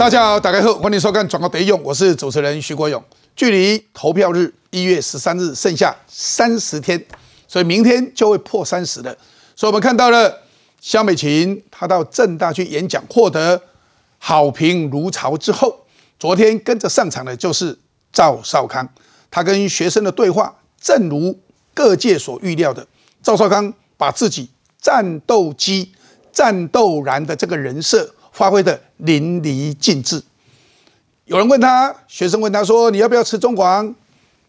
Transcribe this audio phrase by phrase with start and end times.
[0.00, 3.04] 大家好，打开后欢迎收看《转告得用》，我是主持人徐国勇。
[3.36, 7.04] 距离投票日一月十三日剩下三十天，
[7.46, 9.14] 所以明天就会破三十了。
[9.54, 10.38] 所以我们看到了
[10.80, 13.60] 肖美琴，她到正大去演讲，获得
[14.16, 15.84] 好评如潮之后，
[16.18, 17.78] 昨天跟着上场的就是
[18.10, 18.88] 赵少康。
[19.30, 21.38] 他跟学生的对话，正如
[21.74, 22.86] 各界所预料的，
[23.22, 24.48] 赵少康把自己
[24.80, 25.92] 战斗机、
[26.32, 30.22] 战斗燃的这个人设发挥的淋漓尽致。
[31.26, 33.94] 有人问他，学生问他说：“你要不要吃中广？”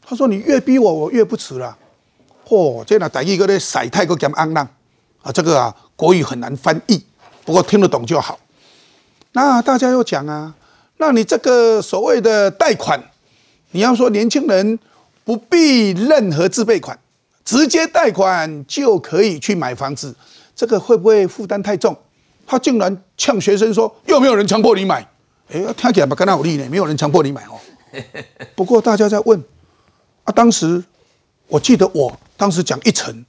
[0.01, 1.77] 他说：“你越逼我，我越不吃了。”
[2.47, 4.65] 嚯，这那等一个咧，晒太过讲安浪
[5.21, 7.03] 啊，这个啊国语很难翻译，
[7.43, 8.39] 不过听得懂就好。
[9.33, 10.55] 那大家又讲啊，
[10.95, 12.97] 那你这个所谓的贷款。
[13.71, 14.79] 你要说年轻人
[15.25, 16.97] 不必任何自备款，
[17.43, 20.15] 直接贷款就可以去买房子，
[20.55, 21.93] 这个会不会负担太重？
[22.51, 24.99] 他竟然呛学生说：“又没有人强迫你买。”
[25.47, 27.57] 哎，听起来不跟他有利呢，没有人强迫你买哦。
[28.55, 29.41] 不过大家在问
[30.25, 30.83] 啊，当时
[31.47, 33.25] 我记得我当时讲一层，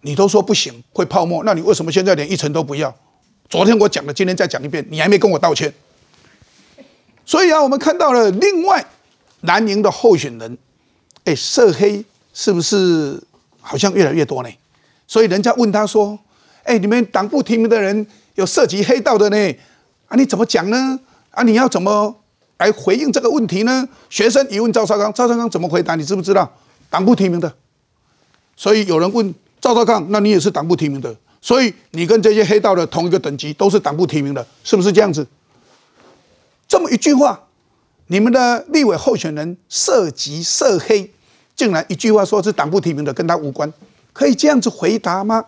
[0.00, 2.92] 你都说不行会泡沫，那你为什么现在连一层都不要？
[3.48, 5.72] 昨天我讲了，今天再讲一遍，你还没跟我道歉。
[7.24, 8.84] 所以啊，我们看到了另外。
[9.42, 10.58] 南营的候选人，
[11.24, 13.22] 哎，涉黑是不是
[13.60, 14.48] 好像越来越多呢？
[15.06, 16.18] 所以人家问他说
[16.64, 18.04] ：“哎，你们党部提名的人
[18.36, 19.54] 有涉及黑道的呢？
[20.06, 20.98] 啊，你怎么讲呢？
[21.32, 22.14] 啊，你要怎么
[22.58, 25.94] 来回应这个问题呢？”学生一问赵少康，赵少康怎么回答？
[25.96, 26.50] 你知不知道？
[26.88, 27.52] 党部提名的。
[28.54, 31.14] 所以有人问赵少康：“那你也是党部提名的？
[31.42, 35.26] 所以你跟这些黑道的同一个等级，都是党部提名的，是不是这样子？”
[36.68, 37.42] 这么一句话。
[38.08, 41.10] 你们的立委候选人涉及涉黑，
[41.56, 43.72] 竟然一句话说是党部提名的，跟他无关，
[44.12, 45.44] 可以这样子回答吗？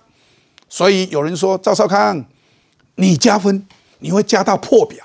[0.69, 2.25] 所以有人说赵少康，
[2.99, 3.67] 你加分，
[4.01, 5.05] 你会加到破表，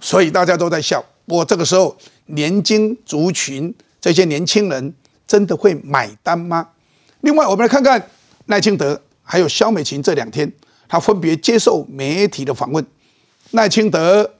[0.00, 1.04] 所以大家都在笑。
[1.26, 1.96] 我这个时候
[2.26, 4.94] 年轻族群这些年轻人
[5.26, 6.68] 真的会买单吗？
[7.20, 8.10] 另外，我们来看看
[8.46, 10.50] 赖清德还有萧美琴这两天，
[10.88, 12.86] 他分别接受媒体的访问，
[13.50, 14.32] 赖清德。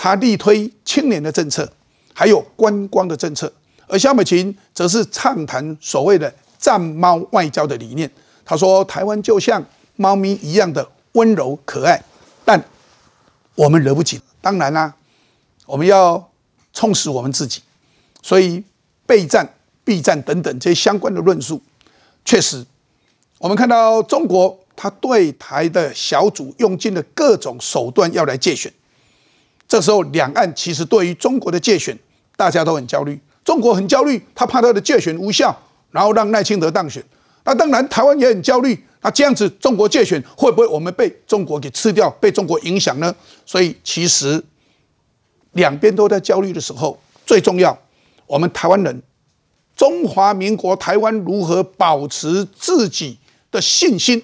[0.00, 1.68] 他力推青年的政策，
[2.14, 3.52] 还有观光的政策，
[3.88, 8.08] 而萧美琴则是畅谈所谓的“战猫外交”的理念。
[8.44, 9.60] 他说：“台湾就像
[9.96, 12.02] 猫咪一样的温柔可爱，
[12.44, 12.62] 但
[13.54, 14.20] 我们惹不起。
[14.40, 14.94] 当然啦，
[15.66, 16.30] 我们要
[16.72, 17.60] 充实我们自己，
[18.22, 18.62] 所以
[19.04, 19.48] 备战、
[19.84, 21.60] 避战等等这些相关的论述，
[22.24, 22.64] 确实，
[23.38, 28.72] 我们看到中国他对台的小组用尽了各种手段要来借选。”
[29.68, 31.98] 这时候，两岸其实对于中国的借选，
[32.36, 33.20] 大家都很焦虑。
[33.44, 35.54] 中国很焦虑，他怕他的借选无效，
[35.90, 37.04] 然后让赖清德当选。
[37.44, 38.84] 那当然，台湾也很焦虑。
[39.00, 43.14] 那这样子，中国借选会不会我们被中国给吃掉，被中国影响呢？
[43.46, 44.42] 所以，其实
[45.52, 47.78] 两边都在焦虑的时候，最重要，
[48.26, 49.02] 我们台湾人，
[49.76, 53.16] 中华民国台湾如何保持自己
[53.50, 54.22] 的信心，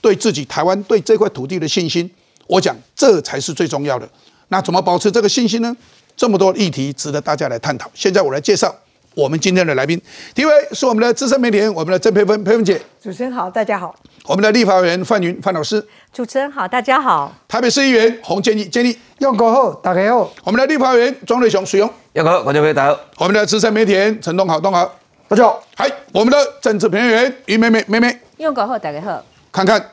[0.00, 2.10] 对自己台湾对这块土地的信心，
[2.46, 4.08] 我讲这才是最重要的。
[4.48, 5.76] 那怎么保持这个信心呢？
[6.16, 7.90] 这么多议题值得大家来探讨。
[7.92, 8.74] 现在我来介绍
[9.14, 10.00] 我们今天的来宾，
[10.34, 12.80] 第一位是我们的资深媒体人，我们的郑佩芬，佩芬姐。
[13.00, 13.94] 主持人好，大家好。
[14.26, 15.84] 我们的立法委员范云，范老师。
[16.12, 17.32] 主持人好，大家好。
[17.46, 18.96] 台北市议员洪建义，建义。
[19.18, 20.28] 用过后，大家好。
[20.42, 21.88] 我们的立法委员庄瑞雄，水雄。
[22.14, 23.00] 用过后，观众朋友大家好。
[23.18, 24.84] 我们的资深媒体人陈东豪，东豪。
[25.28, 25.62] 大家好。
[25.76, 28.18] 嗨，我们的政治评论员于妹妹，妹妹。
[28.38, 29.24] 用过后，大家好。
[29.52, 29.90] 看看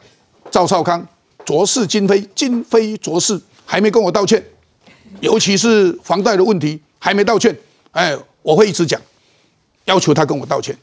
[0.50, 1.06] 赵少康，
[1.46, 4.44] 浊世今非，今非浊世，还没跟我道歉。
[5.20, 7.56] 尤其是房贷的问题还没道歉，
[7.92, 9.00] 哎，我会一直讲，
[9.86, 10.78] 要求他跟我道歉。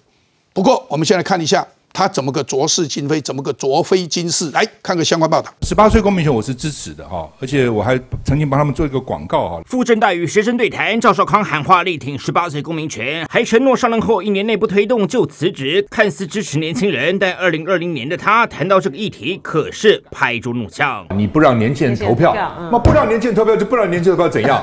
[0.52, 1.66] 不过，我们先来看一下。
[1.92, 4.50] 他怎么个浊世今非，怎么个浊非今世？
[4.52, 5.52] 来看个相关报道。
[5.62, 9.60] 十八岁公民权我是支持的哈，而且我还曾经帮他们做一个广告哈。
[9.66, 15.84] 傅政大与学生对谈，赵少康喊话力挺十八岁公民权，还承诺上任后一年内不推动就辞职。
[15.90, 21.04] 看似支持年轻人，但二零二零年的他谈到这个议题，可是拍桌怒呛。
[21.16, 22.32] 你不让年轻人投票，
[22.70, 24.60] 那不让年轻人投票就不让年轻人投票怎样？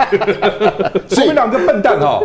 [1.09, 2.21] 你们两个笨蛋哈，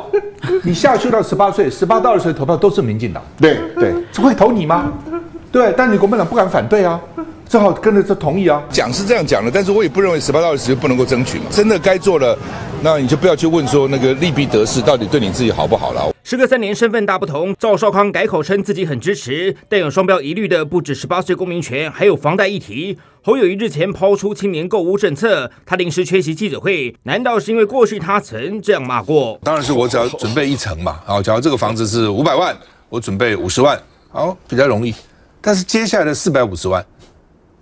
[0.62, 3.93] 你下修到十八岁，十八到二十岁投票都是民进党，对对，
[4.23, 4.90] 会投你吗？
[5.53, 7.01] 对，但你国民党不敢反对啊，
[7.49, 8.63] 只好跟着这同意啊。
[8.71, 11.45] 讲是这样讲的，但是我也不认为十八到二十不能够争取嘛。
[11.51, 12.39] 真的该做了，
[12.83, 16.13] 那你就不要去问说那个利弊得失到底对你自己好不好了。
[16.23, 22.97] 时隔三年，身份大不同，赵少康改口称自己很支持，但有双标疑虑的不止十八岁公民权，还有房贷议题。
[23.23, 29.39] 侯友谊日前抛出青年购屋政策，他临时缺席记者会，难道是因为过去他曾这样骂过？
[29.43, 32.57] 当然是我只要准备一层嘛，好，假如这个房子是五百万，
[32.89, 33.79] 我准备五十万，
[34.11, 34.95] 好，比较容易。
[35.41, 36.85] 但是接下来的四百五十万，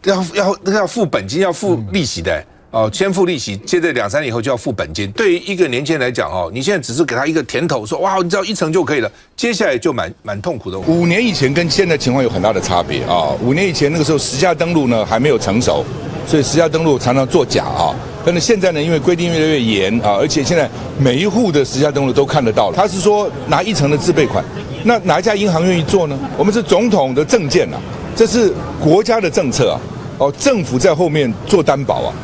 [0.04, 5.10] 要要那个要付本金要付利息的，哦，先付利息，接着两三年以后就要付本金。
[5.12, 10.78] 对于一个年轻人来讲，哦，你现在只是给他一个甜头，说哇，你只要一成就可以了，接下来就蛮蛮痛苦的。
[10.78, 13.28] 五年以前跟现在情况有很大的差别啊！
[13.42, 15.84] 五年以前那个时候实价登录呢还没有成熟，
[16.26, 17.94] 所以实价登录常常作假啊。
[18.24, 20.68] 但是现在呢，因为规定越来越严啊，而且现在
[20.98, 22.76] 每一户的实价登录都看得到了。
[22.76, 24.44] 他是说拿一成的自备款，
[24.84, 26.18] 那哪一家银行愿意做呢？
[26.36, 27.80] 我们是总统的政见啊，
[28.16, 29.80] 这是国家的政策啊，
[30.18, 32.14] 哦，政府在后面做担保啊。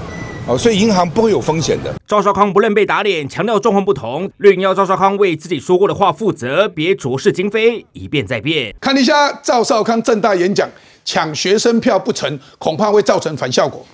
[0.47, 1.95] 哦，所以银行不会有风险的。
[2.06, 8.75] 赵少康不认被打脸，强调状况不同，绿营要赵少康为自己说过的话负责，别浊世今非，一变再变。
[8.79, 10.69] 看一下赵少康正大演讲，
[11.03, 13.87] 抢学生票不成，恐怕会造成反效果。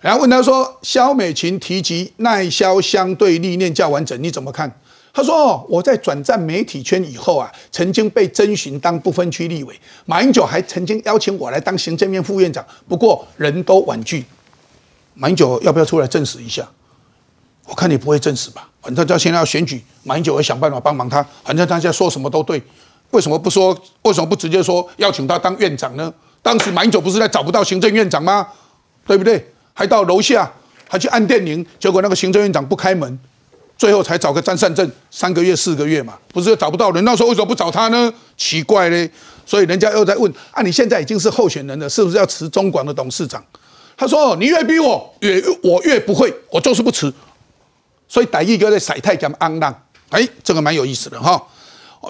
[0.00, 4.72] 然后问他说：“肖美琴提及耐销相对历练较完整，你怎么看？”
[5.16, 9.74] 他说：“，我在转战媒体圈以后啊，曾经被征询当不分区立委，
[10.04, 14.22] 马英九还曾经邀请我来当行政院副院长，不过人都婉拒。”
[15.16, 16.68] 马英九要不要出来证实一下？
[17.64, 18.68] 我看你不会证实吧。
[18.82, 21.26] 反正他现在要选举，马英九会想办法帮忙他。
[21.42, 22.62] 反正大家说什么都对，
[23.12, 23.74] 为什么不说？
[24.02, 26.12] 为什么不直接说邀请他当院长呢？
[26.42, 28.46] 当时马英九不是在找不到行政院长吗？
[29.06, 29.50] 对不对？
[29.72, 30.52] 还到楼下，
[30.86, 33.18] 还去按电铃，结果那个行政院长不开门，
[33.76, 37.04] 最后才找个张善政，三个月、四个月嘛，不是找不到人？
[37.04, 38.12] 那时候为什么不找他呢？
[38.36, 39.10] 奇怪嘞！
[39.44, 43.42] 所以人家又在问：啊，你现在已经是候选人了，是不是要辞中广的董事长？
[43.96, 47.12] 他说：“你越逼我，越我越不会，我就是不辞。
[48.06, 49.74] 所以，戴义哥在晒太讲安浪，
[50.10, 51.42] 哎，这个蛮有意思的哈。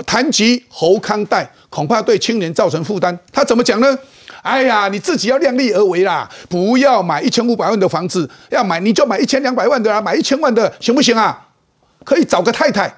[0.04, 3.16] 谈及侯康贷，恐怕对青年造成负担。
[3.32, 3.96] 他怎么讲呢？
[4.42, 11.46] 哎呀，你自己要量力而为啦，不要买一千五百万的房子，要买你就买一千两百万的啦，买一千万的行不行啊？
[12.06, 12.90] 可以找个太太，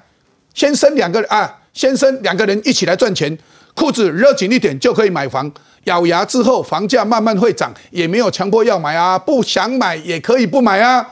[0.53, 3.35] 先生两个人啊，先生两个人一起来赚钱，
[3.73, 5.51] 裤子热紧一点就可以买房。”
[5.85, 11.03] 咬牙之后，房价慢慢会涨，也没有强迫要买啊，不想买也可以不买啊。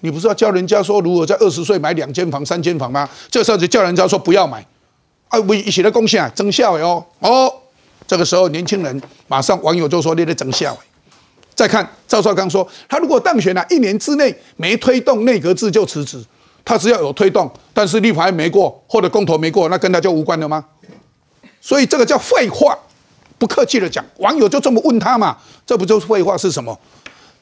[0.00, 3.08] 你不是要教人家说，如果在二十岁买两间房、三间房吗？
[3.30, 4.64] 这时候就叫人家说不要买
[5.28, 7.52] 啊，为一起来贡献啊，增效哦哦。
[8.06, 10.78] 这个时候年轻人马上网友就说你在增效。
[11.54, 16.22] 再看赵少康说，他如果当选了，一年之内没推动内阁制就辞职。
[16.64, 20.64] 他只要有推动，但是立法没过或者公投没过，那跟他就无关了吗？
[21.60, 22.76] 所以这个叫废话。
[23.38, 25.36] 不客气的讲，网友就这么问他嘛，
[25.66, 26.78] 这不就是废话是什么？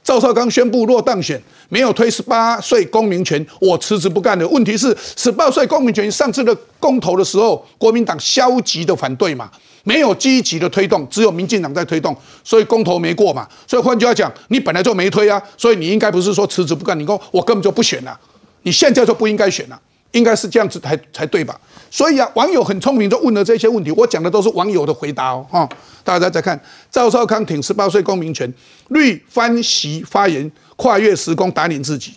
[0.02, 1.38] 赵少康宣布若当选，
[1.68, 4.48] 没有推十八岁公民权，我辞职不干的。
[4.48, 9.50] 问题是十八岁公民权上次的公投的时候，国民党消极的反对嘛，
[9.84, 13.46] 没有积极的推动，只有民进党在推动，所以公投没过嘛。
[13.66, 18.18] 所以换句话讲，你本来就没推啊，所以你应该不是说辞职不干，你说我根本就不选了，
[18.62, 19.80] 你现在就不应该选了。
[20.12, 21.56] 应该是这样子才才对吧？
[21.88, 23.92] 所以啊，网友很聪明，就问了这些问题。
[23.92, 25.68] 我讲的都是网友的回答哦，哈！
[26.02, 26.60] 大家再看
[26.90, 28.52] 赵少康挺十八岁公民权，
[28.88, 32.14] 绿翻席发言，跨越时空打脸自己。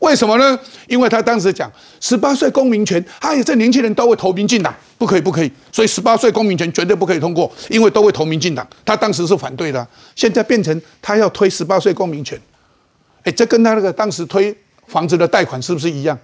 [0.00, 0.58] 为什么呢？
[0.88, 1.70] 因为他当时讲
[2.00, 5.52] 十八岁公民权，哎，这年轻人都会投民进党，不可以，不可以。
[5.70, 8.66] 所以十八岁公民权绝对不可以通过，因为都会投民进党。
[8.84, 9.86] 他当时是反对的，
[10.16, 12.36] 现在变成他要推十八岁公民权，
[13.22, 14.52] 哎，这跟他那个当时推
[14.88, 16.18] 房子的贷款是不是一样？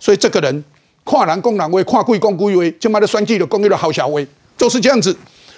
[0.00, 0.64] 所以这个人
[1.02, 4.26] 跨栏攻栏威，跨贵攻贵威，就妈的算计的公益的好小威，
[4.56, 5.14] 就是这样子。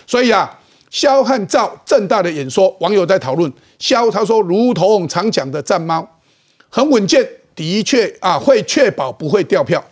[0.07, 0.59] 所以啊，
[0.91, 3.53] 萧汉赵正大的演说，网友在讨论。
[3.79, 6.09] 萧他说，如同常讲的战猫，
[6.69, 9.85] 很稳健，的确啊，会确保不会掉票。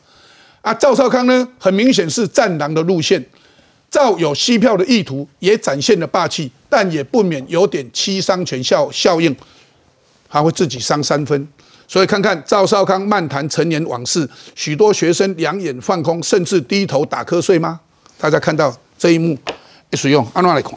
[0.62, 3.24] 啊，赵少康呢，很明显是战狼的路线。
[3.90, 9.34] 赵有吸票的意图，也展现了霸气，但也不免有点七伤拳效效应，
[10.28, 11.46] 他会自己伤三分。
[11.86, 17.80] 所以看看赵少康漫谈陈年往事，许多学生两眼放空，甚至低头打瞌睡吗？
[18.18, 19.38] 大家看到这一幕，
[19.92, 20.72] 使用安怎来看？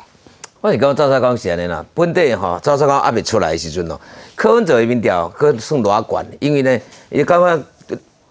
[0.61, 3.99] 我是讲赵少康是安尼啦，本地吼赵少康还未出来的时阵哦，
[4.35, 7.63] 柯文哲的民调可算多啊悬，因为呢，伊感觉。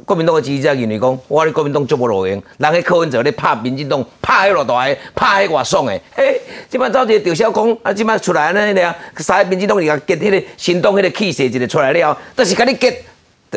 [0.06, 6.00] 国民党的支持者认为讲，我咧国民党足无路用，人喺柯文哲咧拍民进党，拍迄偌大个，拍迄偌爽诶。
[6.14, 13.02] 嘿，即摆走一个赵小公，啊，即摆出来安尼俩，三民进党伊结迄个新党迄个气势一个出来了，但是甲你结，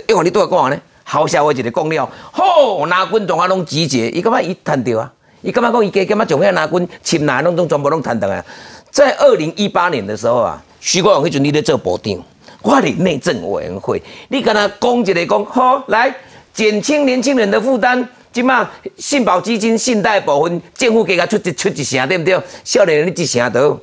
[0.08, 5.13] 因为你拄仔讲呢，好社会一个讲了，吼拿军总啊拢集结，伊感觉伊谈着啊，
[5.44, 8.44] 伊感觉讲伊加感觉将遐拿军侵南拢总全部拢谈得啊。
[8.89, 12.18] 在二零一八年的时候啊，徐国勇迄阵你咧做部长，
[12.63, 16.12] 我伫内政委员会，你敢若讲一个讲好来。
[16.60, 22.38] 减轻年轻人的负担，即马信保基金信贷部分，政府给他出一出一成，对不对？
[22.66, 23.80] 少年人你一成都，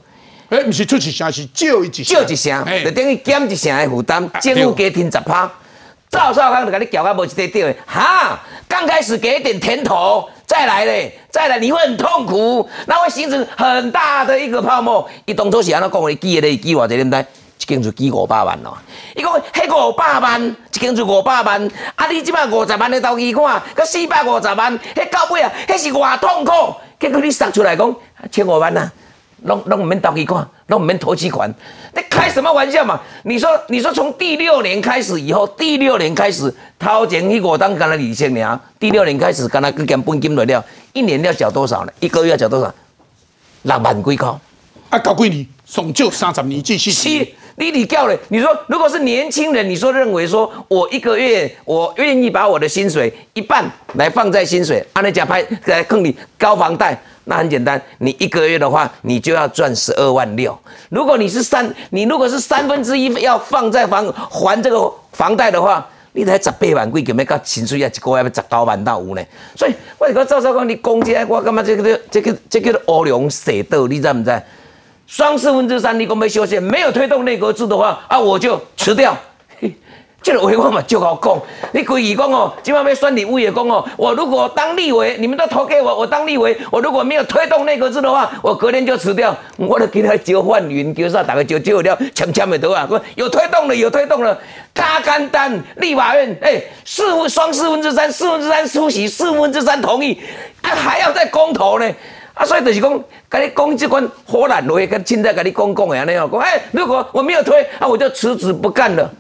[0.50, 5.50] 哎，不是出一成，是借一成，借一成，就等于减一成的负担，政府加添十趴。
[6.10, 15.08] 赵少康就甲你缴啊，无一块掉的，哈，刚开始给一点甜头，再来嘞，再来你会很痛苦，那会形成很大的一个泡沫。
[15.24, 16.14] 伊当初是安怎讲的？
[16.14, 17.26] 记得咧，记我这点在
[17.58, 18.76] 一间就几五百万咯。
[19.14, 26.74] 伊讲迄五百万，一间就五百万，啊你即摆五十万的投机款，佮四百五十万，迄到尾啊，迄是偌痛苦。
[26.98, 27.94] 结果你杀出来讲
[28.30, 28.90] 千五万啊、
[29.42, 31.52] 拢拢唔免投机款，拢唔免投资款，
[31.94, 33.00] 你开什么玩笑嘛？
[33.24, 41.92] 你说你说从第六年开始以后，第六年开始掏钱迄五档干了二千尔，第六年开始干那去减本金来了，一年要缴多少呢？
[42.00, 42.74] 一个月要缴多少？
[43.62, 44.28] 六万几块。
[44.88, 47.08] 啊，搞几年，上少三十年继续是，
[47.56, 48.16] 你你叫嘞？
[48.28, 60.56] 你说如果是年轻人，你说认为说我一个月我愿意把我的薪水一半来放在薪水，按那假拍来坑你高房贷，那很简单，你一个月的话，你就要赚十二万六。
[60.88, 69.22] 如果你是三，你如果是三分之一要放在房还这个房贷的话，你才十八万几，根本到薪水啊，一个月要十九万到五呢。
[69.56, 74.42] 所以我是讲赵少康，你讲这，我感觉这个这个这个乌龙蛇道，你知不知？
[75.06, 79.16] 双四分之三，你讲要修宪，没有推动内阁制的话，啊，我就辞掉。
[79.60, 79.72] 嘿
[80.22, 89.32] 这个话我嘛就好讲，你规议讲哦，今晚要选立委也工哦，我如果当立委，你们都投给我，我当立委，我如果没有推动内阁制的话，我隔天就辞掉。
[89.56, 91.22] 我就给他交换云，叫啥？
[91.22, 92.84] 大家交交了，签签的得啊。
[92.88, 94.36] 说有推动了，有推动了，
[94.74, 100.20] 他简单，立法院哎，四分双四分之三，四分之三出席，四分之三同意，
[100.62, 101.88] 啊还要再公投呢。
[102.36, 109.10] 啊，所以就是讲，跟你讲这款火烂话，跟现在跟你讲讲的安尼哦，讲哎，如果我没有推，啊，我就辞职不干了。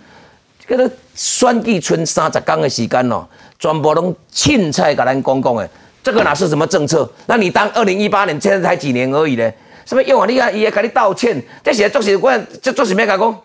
[0.68, 3.26] 这个选举村三十天的时间哦，
[3.58, 5.70] 全部拢凊彩跟咱讲讲的，
[6.02, 7.10] 这个哪是什么政策？
[7.24, 9.50] 那你当二零一八年现在才几年而已呢？
[9.86, 10.26] 什么用啊？
[10.28, 13.40] 你看，伊还跟你道歉，这些做是我这做是咩甲讲？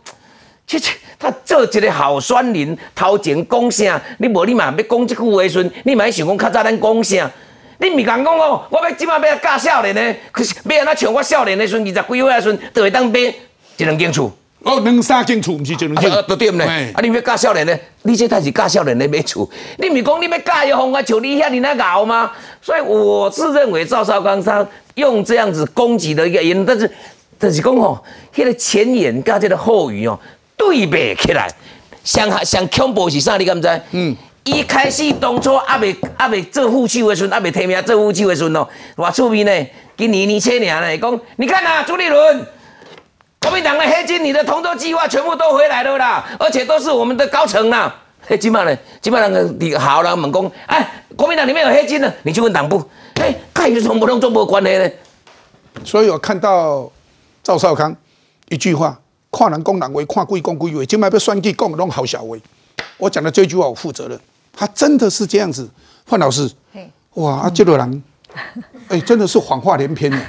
[0.67, 4.01] 切切，他做一个好酸林，头前讲啥？
[4.17, 7.31] 你无你嘛要讲这句话的时，你嘛要想讲较早咱讲啥？
[7.81, 14.31] 你毋是讲讲哦，我要即摆要教少年呢，可是要安怎像我少年的时阵，二十几岁的时阵，就会当买一两间厝。
[14.63, 16.65] 哦，两三间厝，毋是一两间啊，，都对不呢？
[16.67, 17.75] 嘿啊，你要教少年呢？
[18.03, 19.49] 你这才是教少年的买厝。
[19.79, 22.31] 你毋是讲你要教育方法，像你遐尔那搞吗？
[22.61, 26.91] 所以我自认为赵少康他用这样子攻击的一个言论，但是
[27.39, 27.97] 但是讲吼，
[28.35, 30.19] 迄、个前言跟这个后语哦
[30.55, 31.51] 对比起来，
[32.03, 33.37] 上上恐怖是啥？
[33.37, 33.81] 你敢知？
[33.93, 34.15] 嗯。
[34.43, 42.47] 一开始当初还未还未做副手的时阵，还未提名做副手的时阵哦，偌出面呢，今年年初年呢，讲你看呐、朱立伦，
[43.39, 47.95] 国民党的黑金，你的同舟计划全部都回来了啦，而且都是我们的高层啦。
[48.23, 48.75] 黑金嘛呢？
[48.99, 52.83] 基本上你好了，猛攻，哎，国民党里面有黑金的，你去问党部，
[53.15, 54.89] 哎，看有什么同中国关系呢？
[55.83, 56.91] 所以我看到
[57.43, 57.95] 赵少康
[58.49, 58.99] 一句话：
[59.31, 60.83] 看人讲人话，看鬼讲鬼话。
[60.85, 62.35] 今麦要算计讲的拢好小话。
[62.97, 64.19] 我讲的这句话我负责任，
[64.53, 65.69] 他真的是这样子。
[66.05, 68.03] 范老师，嘿哇，啊，这个人，
[68.89, 70.21] 哎，真的是谎话连篇呢。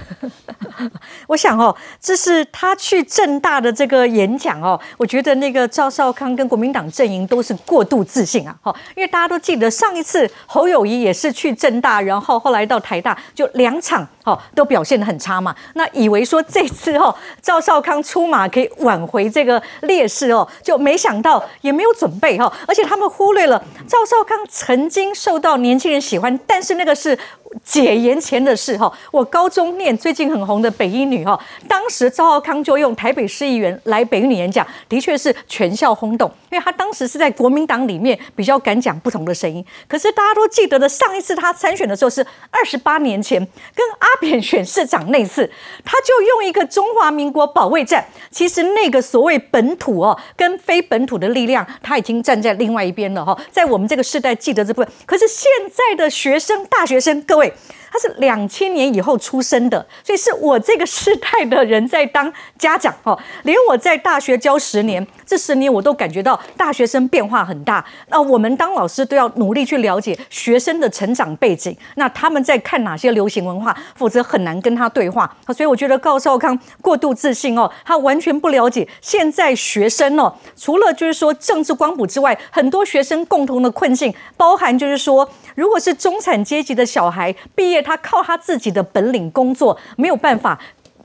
[1.29, 27.19] 我想哦，这是他去正大的这个演讲哦，我觉得那个赵少康跟国民党阵营都是过度自信啊，哈，因为大家都记得上一次侯友谊也是去正大，然后后来到台大，就两场哦都表现得很差嘛，那以为说这次哦赵少康出马可以挽回这个劣势哦，就没想到也没有准备哈、哦，而且他们忽略了赵少康曾经受到年轻人喜欢，但是那个是。
[27.63, 31.39] 解严前的事哈，我高中念最近很红的北一女哈，
[31.69, 39.65] 当时赵浩康就用台北市议员来北一女演讲，的确是全校轰动，因为他当时是在国民党里面比较敢讲不同的声音。
[39.87, 43.39] 可是大家都记得的，上一次他参选的时候是二十八年前，
[43.75, 45.51] 跟阿扁选市长那次，
[45.85, 54.91] 他就用一个中华民国保卫战，其实那个所谓本土哦跟非本土的力量，他已经站在另外一边了哈，在我们这个世代记得这部分。
[55.07, 57.53] 可是现在的学生、大学生，各位。
[57.93, 63.19] 他是两千年以后出生的，所以是我这个世代的人在当家长哦。
[63.43, 67.85] 连我在大学教十年，这十年我都感觉到大学生变化很大。
[68.09, 75.31] 那我们当老师都要努力去了解学生的成长背景，那他们在看哪些流行文化，否则很难跟他对话。
[75.49, 87.82] 所以我觉得高少康过度自信哦，他完全不了解现在学生哦，除了就是说政治光谱之外，很多学生共同的困境，包含就是说，如果是中产阶级的小孩毕业。
[87.83, 90.59] 他靠他自己的本领工作，没有办法，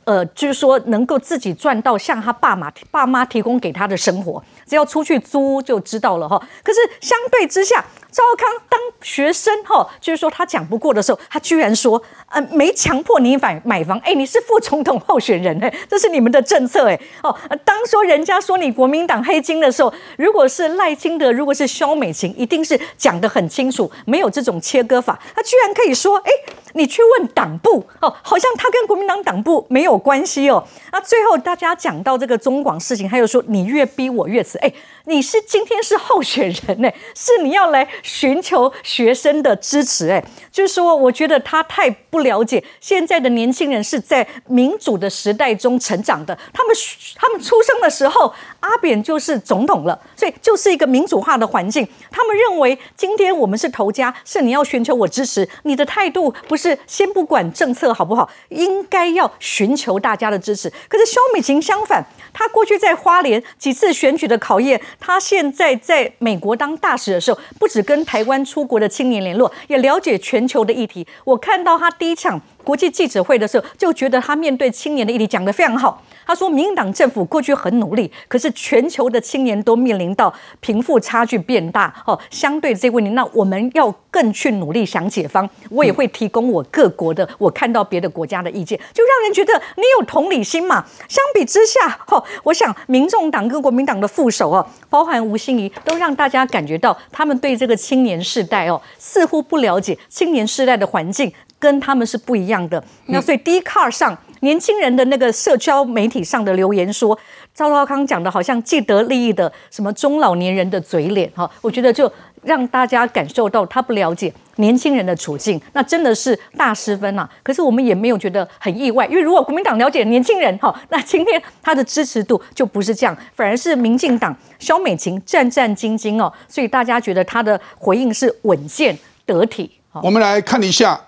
[0.05, 6.37] 呃，就是说能够自己赚到像他爸妈爸妈提供给他的生活，只要出去租就知道了哈。
[6.63, 7.83] 可是相对之下，
[8.17, 26.31] 赵康当学生哈，就是说他讲不过的时候，他居然说，呃，没强迫你买买房，哎，你是副总统候选人哎，这是你们的政策哎，哦，当说人家说你国民党黑金的时候，如果是赖清德，如果是萧美琴，一定是讲得很清楚，没有这种切割法，他居然可以说，哎。
[26.73, 30.63] 你去问党部哦，好像他跟国民党党部没有关系哦。
[30.91, 34.71] 那最后大家讲到这个中广事情，他又说你越逼我越辞，哎，
[35.05, 46.75] 你是今天是候选人呢，是你要来寻求学生的支持，哎，就是说，我觉得他太不了解现在的年轻人是在民主的时代中成长的，他们
[47.15, 48.33] 他们出生的时候，
[48.67, 56.67] 阿扁就是总统了，所以就是一个民主化的环境，他们认为今天我们是头家，是你要寻求我支持，你的态度不是。
[56.67, 60.69] 是先不管政策好不好，应该要寻求大家的支持。
[60.89, 71.07] 可是肖美琴相反，她过去在花莲几次选举的考验，她现在在美国当大使的时候，不止跟台湾出国的青年联络，也了解全球的议题。
[71.23, 76.03] 我看到她第一场国际记者会的时候，就觉得他面对青年的议题讲得非常好。
[76.25, 82.19] 他说：“民党政府过去很努力，可是全球的青年都面临到贫富差距变大哦。
[82.29, 85.49] 相对这个问题，那我们要更去努力想解方。
[85.69, 90.85] 我也会提供我各国的，我看到别的国家的意见，就让人觉得你有同理心嘛。
[91.07, 102.83] 相比之下，哦，我想民众党跟国民党的副手哦，包含吴欣怡，都让大家感觉到他们对这个青年世代哦，似乎不了解青年世代的环境跟他们是不一样的。
[103.07, 107.17] 那所以第一 car 上。”年轻人的那个社交媒体上的留言说，
[107.55, 112.09] 赵少康讲的好像既得利益的什么中老年人的嘴脸哈，我觉得就
[112.43, 117.27] 让大家感受到他不了解年轻人的处境，那真的是大失分呐。
[117.41, 128.95] 可是我们也没有觉得很意外，因为如果国民党了解年轻人哈，那今天他的支持度就不是这样，反而是民进党萧美琴战战兢兢哦，所以大家觉得他的回应是稳健
[129.25, 129.71] 得体。
[130.03, 131.01] 我们来看一下，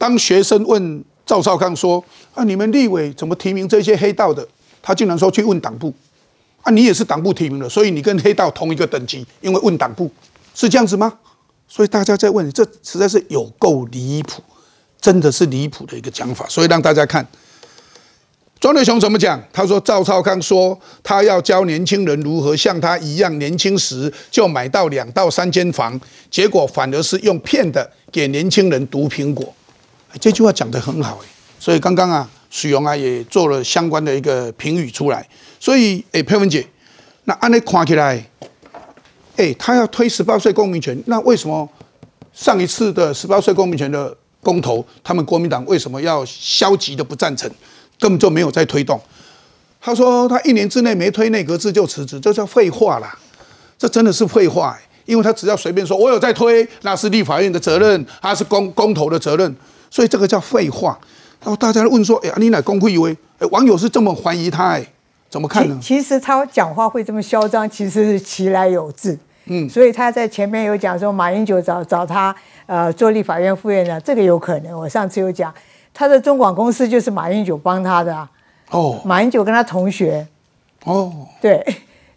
[0.00, 1.04] 当学生问。
[1.26, 2.04] 赵少康说
[2.34, 4.44] ：“啊，你们立委怎么提名这些黑道的？
[4.82, 5.94] 他竟然说去问党部，
[6.62, 10.10] 啊，你也是党部提名的，所以你跟黑道同一个等级，因为问党部
[10.56, 11.20] 是这样子吗？
[11.68, 14.42] 所以大家在问，这实在是有够离谱，
[15.00, 16.44] 真的是离谱的一个讲法。
[16.48, 17.24] 所以让大家看，
[18.58, 19.40] 庄德雄怎么讲？
[19.52, 29.54] 他说赵少康说他要教年轻人如何像他一样年轻时就买到两到三间房，结果反而是用骗的给年轻人毒苹果。”
[30.18, 35.26] 这句话讲得很好哎，所以刚刚啊，许荣啊也做了相关的一个评语出来。
[35.58, 36.66] 所以哎，佩文姐，
[37.24, 38.24] 那按你看起来，
[39.36, 41.68] 哎，他要推十八岁公民权，那为什么
[42.32, 47.50] 上一次的十八岁公民权的公投，他们国民党为什么要消极的不赞成，
[47.98, 49.00] 根本就没有在推动？
[49.80, 53.18] 他说他一年之内没推内阁制就辞职，这叫废话啦，
[53.78, 59.56] 这真的是废话因为他只要随便说我有在推，那是立法院的责任，他是公公投的责任。
[59.90, 60.98] 所以这个叫废话，
[61.40, 64.86] 然后大家问说：“哎，你乃公会以为？”哎，网友是这么怀疑他，哎，
[65.28, 65.78] 怎么看呢？
[65.82, 69.18] 其实他讲话会这么嚣张，其实是其来有自。
[69.46, 72.34] 嗯，所以他在前面有讲说，马英九找找他，
[72.66, 74.78] 呃，做立法院副院长，这个有可能。
[74.78, 75.52] 我上次有讲，
[75.92, 78.30] 他的中广公司就是马英九帮他的啊。
[78.70, 80.26] 哦，马英九跟他同学。
[80.84, 81.64] 哦，对。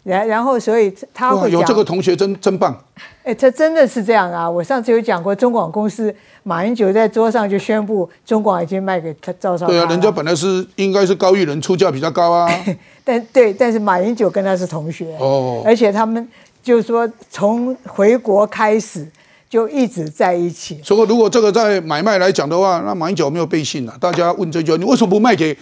[0.02, 2.78] 然然后，所以他会有这个同学真真棒。
[3.24, 4.48] 哎，这真的是这样啊！
[4.48, 9.66] 我上次有讲过，中广公司马英九在桌上就宣布，中广已经卖给他赵少。
[9.66, 12.46] 对啊，人家本来是应该是高玉人出价比较高啊。
[13.02, 16.28] 但对，但是马英九跟他是同学哦，而且他们
[16.62, 19.08] 就是说从回国开始
[19.48, 20.78] 就一直在一起。
[20.84, 23.96] 所以如果这个在买卖来讲的话，那马英九没有背信啊？
[23.98, 25.56] 大家问这句，你为什么不卖给？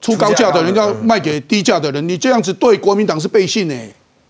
[0.00, 3.74] 出高价的人要卖给低价的人，你这样子对国民党是背信呢？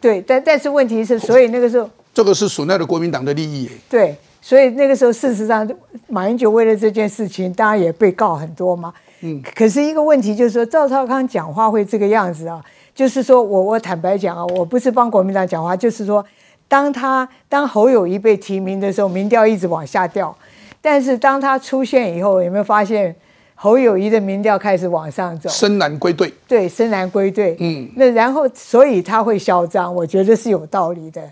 [0.01, 3.69] 对，但但是问题是，所以那个时候这个是损害了国民党的利益。
[3.91, 5.69] 对，所以那个时候事实上，
[6.07, 8.95] 马英九为了这件事情，当然也被告很多嘛。
[9.21, 16.25] 嗯，可是一个问题就是说，赵少康讲话会这个样子啊，就是说我我坦白讲啊，我不是帮国民党讲话，就是说，
[16.69, 20.37] 当他当侯友谊被提名的时候，民调一直往下掉，
[20.81, 23.15] 但是当他出现以后，有没有发现？
[23.57, 31.23] 侯友谊的民调开始往上走，深蓝归队，对，深蓝归队，嗯，那然后所以他会嚣张，我觉得是有道理的，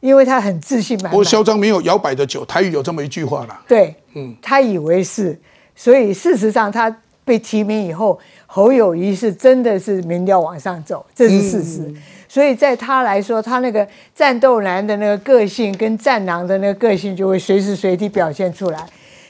[0.00, 1.10] 因为他很自信满满。
[1.12, 3.60] 不过嚣张没有摇摆的酒，台语有这么一句话啦。
[3.68, 5.38] 对，嗯，他以为是，
[5.74, 11.94] 所以事实上他被提名以后，侯友谊是真的是民调往上走，这是事实。
[12.28, 18.78] 所以在他来说，他那个战斗男的那个个性跟战狼的那个个性就会随时随地表现出来。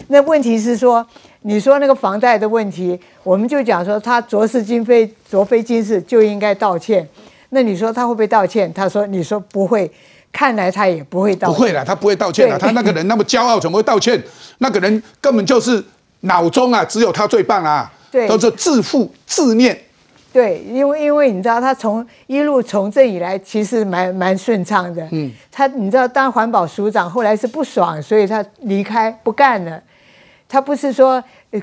[0.08, 1.06] 那问题是说。
[1.42, 7.08] 你说那个房贷的问题，我们就讲说他昨是今非，昨非今是就应该道歉。
[7.50, 8.70] 那你说他会不会道歉？
[8.74, 9.88] 他说：“你说不会，
[10.38, 12.56] 看来他也不会道歉。”不会了，他不会道歉了。
[12.56, 14.22] 他那个人 那么骄傲，怎么会道歉？
[14.58, 15.84] 那个人根本就是
[16.20, 17.90] 脑中啊，只有他最棒啊，
[18.28, 19.76] 都是自负自念。
[20.32, 25.04] 对，因为因为你知道，他从一路从政以来，其实蛮蛮顺畅的。
[25.10, 29.82] 嗯，他你知道当环保署长，后来是不爽，所以他离开不干了。
[30.48, 31.22] 他不是说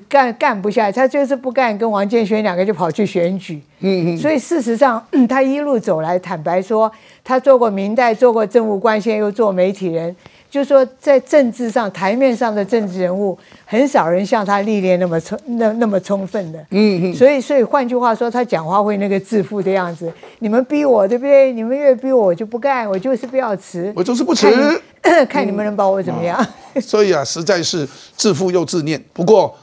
[0.09, 3.61] 干干不下，他就是不干，跟王建轩两个就跑去选举。
[3.81, 4.17] 嗯嗯。
[4.17, 6.91] 所以事实上，他一路走来，坦白说，
[7.23, 10.15] 他做过明代，做过政务官，现在又做媒体人。
[10.49, 16.59] 就是说，在政治上台面上的政治人物，很少人像他历练那么充那那么充分的。
[16.69, 17.13] 嗯嗯。
[17.13, 20.11] 所以，所以换句话说，他讲话会那个自负的样子。
[20.39, 21.51] 你们逼我，对不对？
[21.51, 23.91] 你们越逼我，我就不干，我就是不要辞。
[23.95, 24.47] 我就是不辞。
[25.29, 26.43] 看你们能把我怎么样？
[26.81, 29.03] 所以啊，实在是自负又自恋。
[29.13, 29.53] 不过，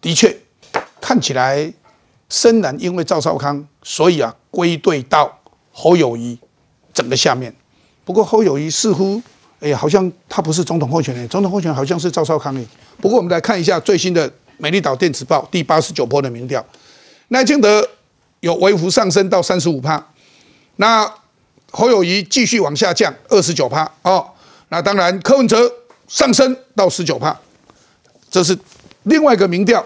[0.00, 0.36] 的确
[1.00, 1.72] 看起来
[2.28, 5.40] 深蓝因为赵少康，所以啊归队到
[5.72, 6.38] 侯友谊
[6.92, 7.54] 整个下面。
[8.04, 9.22] 不过侯友谊似乎。
[9.58, 12.66] 哎，好像他不是总统候选人，总统候选人好像是赵少康诶。
[13.00, 16.62] 不过我们来看一下最新的《美丽岛电子报》第八十九波的民调，
[17.28, 17.88] 赖清德
[18.40, 20.08] 有微幅上升到三十五趴，
[20.76, 21.10] 那
[21.70, 24.28] 侯友谊继续往下降二十九趴哦。
[24.68, 25.72] 那当然柯文哲
[26.06, 27.34] 上升到十九趴，
[28.30, 28.56] 这是
[29.06, 29.84] 另外一个民调，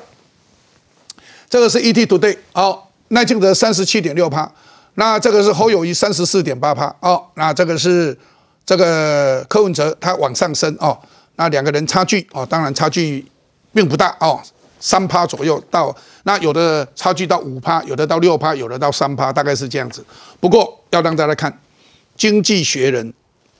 [1.48, 4.52] 这个是 ET Today 哦，赖清德三十七点六趴，
[4.96, 8.18] 那这个是侯友谊三十四点八趴哦，那这个是。
[8.66, 10.96] 这个柯文哲他往上升哦，
[11.34, 13.26] 那两个人差距哦，当然差距
[13.72, 14.40] 并不大哦，
[14.78, 20.04] 三趴左右到那有的差距到五趴，有的到六趴，有的到三趴，大概是这样子。
[20.38, 21.50] 不过要让大家看，
[22.16, 23.04] 《经济学人》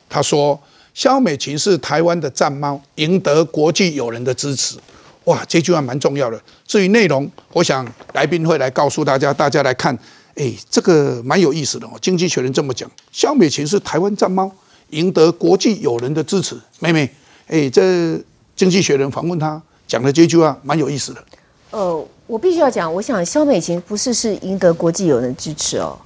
[0.09, 0.61] 他说，
[0.95, 4.77] 肖美琴是台湾的战猫，赢得国际友人的支持。
[5.25, 6.41] 哇，这句话蛮重要的。
[6.67, 9.97] 至于内容，我想来宾会来告诉大家，大家来看，
[10.35, 11.91] 哎，这个蛮有意思的哦。
[12.01, 14.51] 《经济学人》这么讲，肖美琴是台湾战猫。
[14.91, 17.09] 赢得国际友人的支持，妹妹，
[17.47, 18.21] 哎，这
[18.57, 21.25] 经济学人访问他讲的这句话蛮有意思的。
[21.71, 25.97] 呃，我必须要讲，我想肖美琴不是是赢得国际友人支持哦。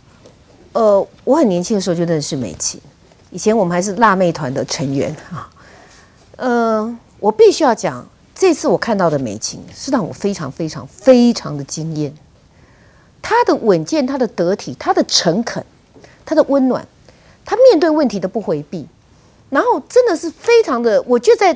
[0.75, 2.79] 呃，我很年轻的时候就认识美琴，
[3.31, 5.51] 以前我们还是辣妹团的成员啊。
[6.37, 12.15] 呃，我必须要讲，这次我看到的美琴是让我非常非常非常的惊艳。
[13.23, 15.65] 她的稳健，她的得体，她的诚恳，
[16.25, 16.87] 她的温暖。
[17.47, 18.89] 他面对问题都不回避，
[19.51, 21.53] 然后真的是非常的，我就在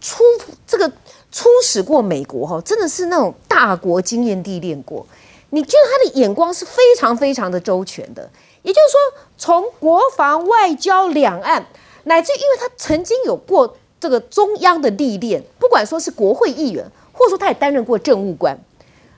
[0.00, 0.24] 初
[0.66, 0.90] 这个
[1.30, 5.06] 初始过美国哈，真的是那种大国经验历练过，
[5.50, 8.28] 你觉得他的眼光是非常非常的周全的。
[8.62, 11.64] 也就是说，从国防、外交、两岸，
[12.02, 18.58] 乃至因为他曾经有过这个中央的历练，不管说是国会议员，或者说他也担任过政务官，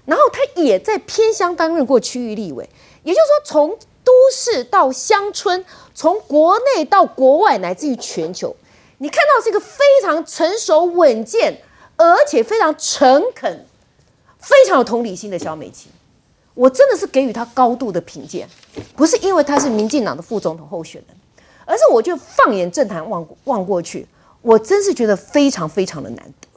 [0.05, 2.69] 然后他也在偏乡担任过区域立委，
[3.03, 3.79] 也就是说从。
[4.03, 5.63] 都市到乡村，
[5.95, 8.57] 从国内到国外，乃至于全球，
[8.97, 11.61] 你看到是一个非常成熟稳健，
[11.97, 13.67] 而且非常诚恳、
[14.39, 15.93] 非常有同理心的小美琴。
[16.55, 18.45] 我真的是给予她高度的评价，
[18.97, 21.17] 不是因为她是民进党的副总统候选人，
[21.67, 24.07] 而是我就放眼政坛望望过去，
[24.43, 26.49] 我真是觉得非常非常的难得。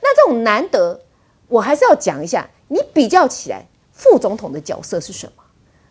[0.00, 1.00] 那这种难得，
[1.48, 5.42] 我还是要讲一下，你比较起来，副总统的角色是什么？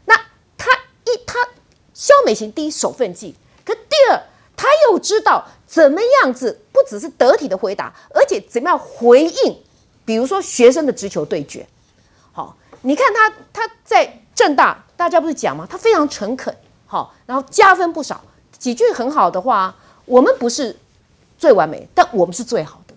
[0.05, 0.15] 那
[0.57, 0.71] 他
[1.05, 1.49] 一，他
[1.93, 3.35] 肖美琴第一守份计，
[3.65, 4.23] 可第二，
[4.55, 9.61] 他又知道怎么样子，不只是得体的回答，而且怎么样回应，
[10.05, 11.67] 比如说学生的直球对决。
[12.31, 15.67] 好，你看他他在正大，大家不是讲吗？
[15.69, 18.23] 他非常诚恳，好，然后加分不少，
[18.57, 19.75] 几句很好的话。
[20.05, 20.73] 我们不是
[21.37, 22.93] 最完美，但我们是最好的。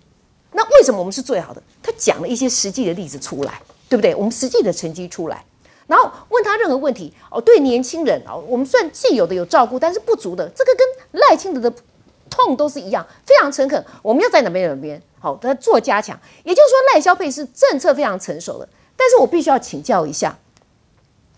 [0.52, 1.62] 那为什么我们是最好的？
[1.82, 4.14] 他讲了一些实际的例子出来，对不对？
[4.14, 5.44] 我们实际的成绩出来。
[5.86, 11.72] 然后问他任何问题哦，对年轻人哦，我们算既有的有照顾，但是不足的，这个跟赖清德的
[12.28, 13.84] 痛都是一样，非常诚恳。
[14.00, 16.18] 我们要在哪边哪边好，他做加强。
[16.44, 20.38] 也就是说，赖消费是政策非常成熟的，但是我必须要请教一下，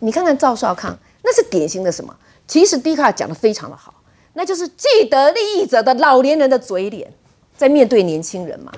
[0.00, 2.14] 你看看赵少康，那是典型的什么？
[2.46, 3.94] 其实迪卡讲的非常的好，
[4.34, 7.12] 那就是既得利益者的老年人的嘴脸，
[7.56, 8.72] 在面对年轻人嘛。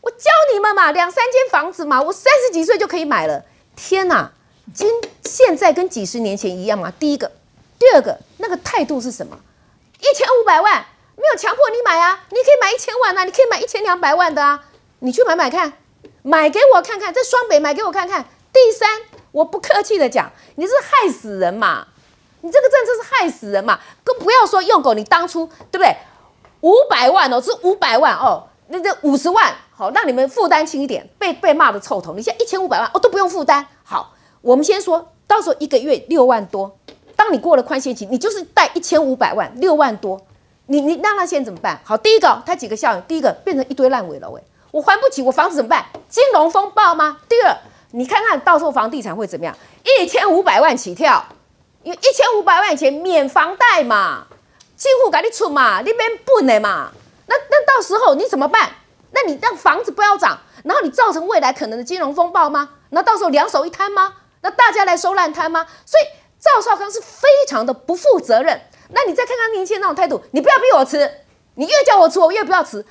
[0.00, 3.44] 我教你们嘛，两三间房子嘛，我三十几岁就可以买了。
[3.74, 4.32] 天哪！
[4.72, 4.88] 今
[5.22, 6.92] 现在跟几十年前一样吗？
[6.98, 7.30] 第一个，
[7.78, 9.38] 第二个，那个态度是什么？
[10.00, 14.64] 一千五百万没有强迫你买啊，你可以买一千万啊，你可以买一千两百万的啊，
[15.00, 15.74] 你去买买看，
[16.22, 18.26] 买给我看看，在双北买给我看看。
[18.52, 18.88] 第三，
[19.32, 21.88] 我不客气的讲，你是害死人嘛？
[22.44, 23.80] 你这个政策是害死人嘛？
[24.04, 25.96] 更不要说用狗，你当初对不对？
[26.60, 32.12] 五百万哦，是五百万哦，那这五十万好，让你们负担轻一点，被被骂的臭头。
[32.12, 34.12] 你现在一千五百万哦都不用负担，好。
[34.42, 36.78] 我们先说到时候一个月六万多，
[37.16, 40.20] 当你过了宽限期，你就是贷一千五百万，六万多，
[40.66, 41.80] 你你让他现在怎么办？
[41.82, 45.86] 好，第一个他几个效应，第一个变成一堆烂尾了，喂，我还不起，我房子怎么办？
[46.10, 47.20] 金融风暴吗？
[47.26, 47.56] 第二，
[47.92, 49.56] 你看看到时候房地产会怎么样？
[49.82, 51.24] 一千五百万起跳，
[51.84, 54.26] 有一千五百万钱免房贷嘛，
[54.74, 56.90] 几乎给你出嘛，你免不能嘛，
[57.26, 58.70] 那那到时候你怎么办？
[59.12, 62.70] 那你让房子不要涨，然后你造成未来可能的金融风暴吗？
[62.90, 64.14] 那到时候两手一摊吗？
[64.40, 65.66] 那大家来收烂摊吗？
[65.84, 66.04] 所以
[66.40, 68.60] 赵少康是非常的不负责任。
[68.88, 71.10] 那你再看看年轻人那种态度，你不要逼我吃，
[71.54, 72.84] 你越叫我吃，我越不要吃。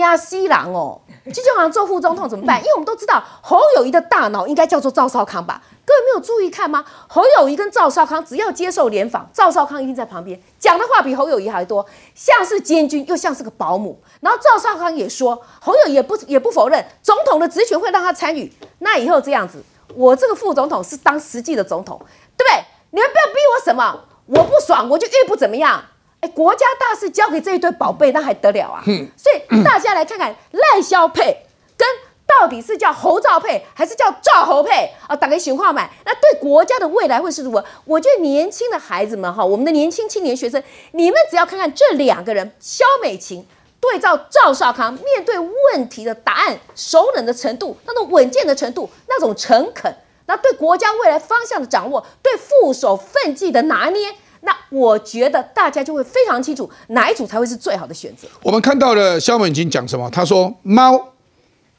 [0.00, 2.58] 加西郎哦，就叫像做副总统怎么办？
[2.60, 5.62] 因为我们都知道侯友谊的大脑应该叫做赵少康吧？
[5.84, 6.84] 各位没有注意看吗？
[7.08, 14.00] 侯友谊跟赵少康只要接受联访，赵少康一定在旁边讲的话比侯友谊还多，像是监军又像是个保姆。
[14.20, 18.52] 然后赵少康也说，侯友也不也不否认总统的职权会让他参与。
[18.80, 19.62] 那以后这样子，
[19.94, 22.00] 我这个副总统是当实际的总统，
[22.36, 22.64] 对不对？
[22.90, 25.82] 你们不要逼我什么，我不爽我就越不怎么样。
[26.20, 28.82] 哎，国家大事交给这一对宝贝，那还得了啊？
[29.16, 31.44] 所以大家来看看赖萧佩
[31.76, 31.86] 跟
[32.26, 35.14] 到底是叫侯兆配还是叫赵侯佩啊？
[35.14, 37.64] 打个情话买，那对国家的未来会是如何？
[37.84, 43.46] 我觉得年轻的孩子们哈，我们的年轻青年学生，你们只要看看这两个人，萧美琴
[43.78, 49.94] 对照赵少康，面对问题的答案熟稔的程度，那种稳健的程度，那种诚恳，
[50.26, 54.14] 那对国家未来方向的掌握，对副手奋际的拿捏。
[54.46, 58.28] 那我觉得大家就会非常清楚哪一组才会是最好的选择。
[58.44, 60.08] 我们看到了肖美琴讲什么？
[60.10, 61.12] 他说：“猫，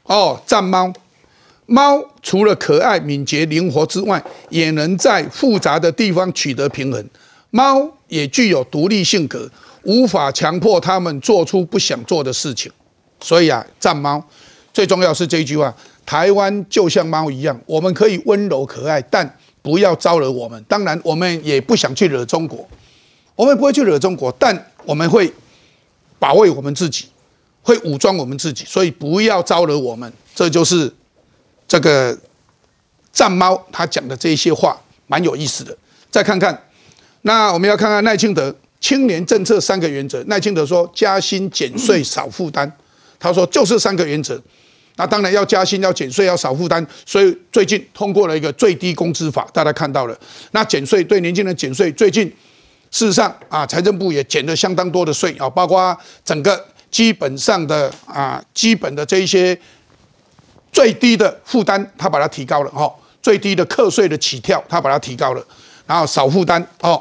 [0.02, 0.92] 哦，战猫，
[1.64, 7.02] 猫除了可爱、敏捷、灵活之外，也能在复杂的地方取得平衡。
[7.48, 9.50] 猫也具有独立性格，
[9.84, 12.70] 无法强迫它们做出不想做的事情。
[13.20, 14.22] 所以啊，战猫
[14.74, 20.62] 最重要是这句话：台湾就像猫一样，我们可以温柔可爱，但……”不要招惹我们。
[20.68, 22.68] 当然，我们也不想去惹中国，
[23.34, 25.32] 我们不会去惹中国，但我们会
[26.18, 27.06] 保卫我们自己，
[27.62, 28.64] 会武装我们自己。
[28.64, 30.12] 所以不要招惹我们。
[30.34, 30.92] 这就是
[31.66, 32.16] 这个
[33.12, 35.76] 战猫他讲的这些话，蛮有意思的。
[36.10, 36.62] 再看看，
[37.22, 40.22] 那我们要看看赖清德青年政策三个原则。
[40.28, 42.70] 赖清德说加薪减税少负担，
[43.18, 44.40] 他说就是三个原则。
[44.98, 50.18] 那当然要加薪，要减税，要少负担，所以最近通过了一个最低工资法，大家看到了。
[50.50, 52.26] 那减税对年轻人减税，最近
[52.90, 59.56] 事实上啊，财政部也减了相当多的税啊，包括整个基本上的啊，基本的这一些
[60.72, 65.46] 最低的负担，他把它提高了哈，最低的课税的起跳，他把它提高了，
[65.86, 67.00] 然后少负担哦。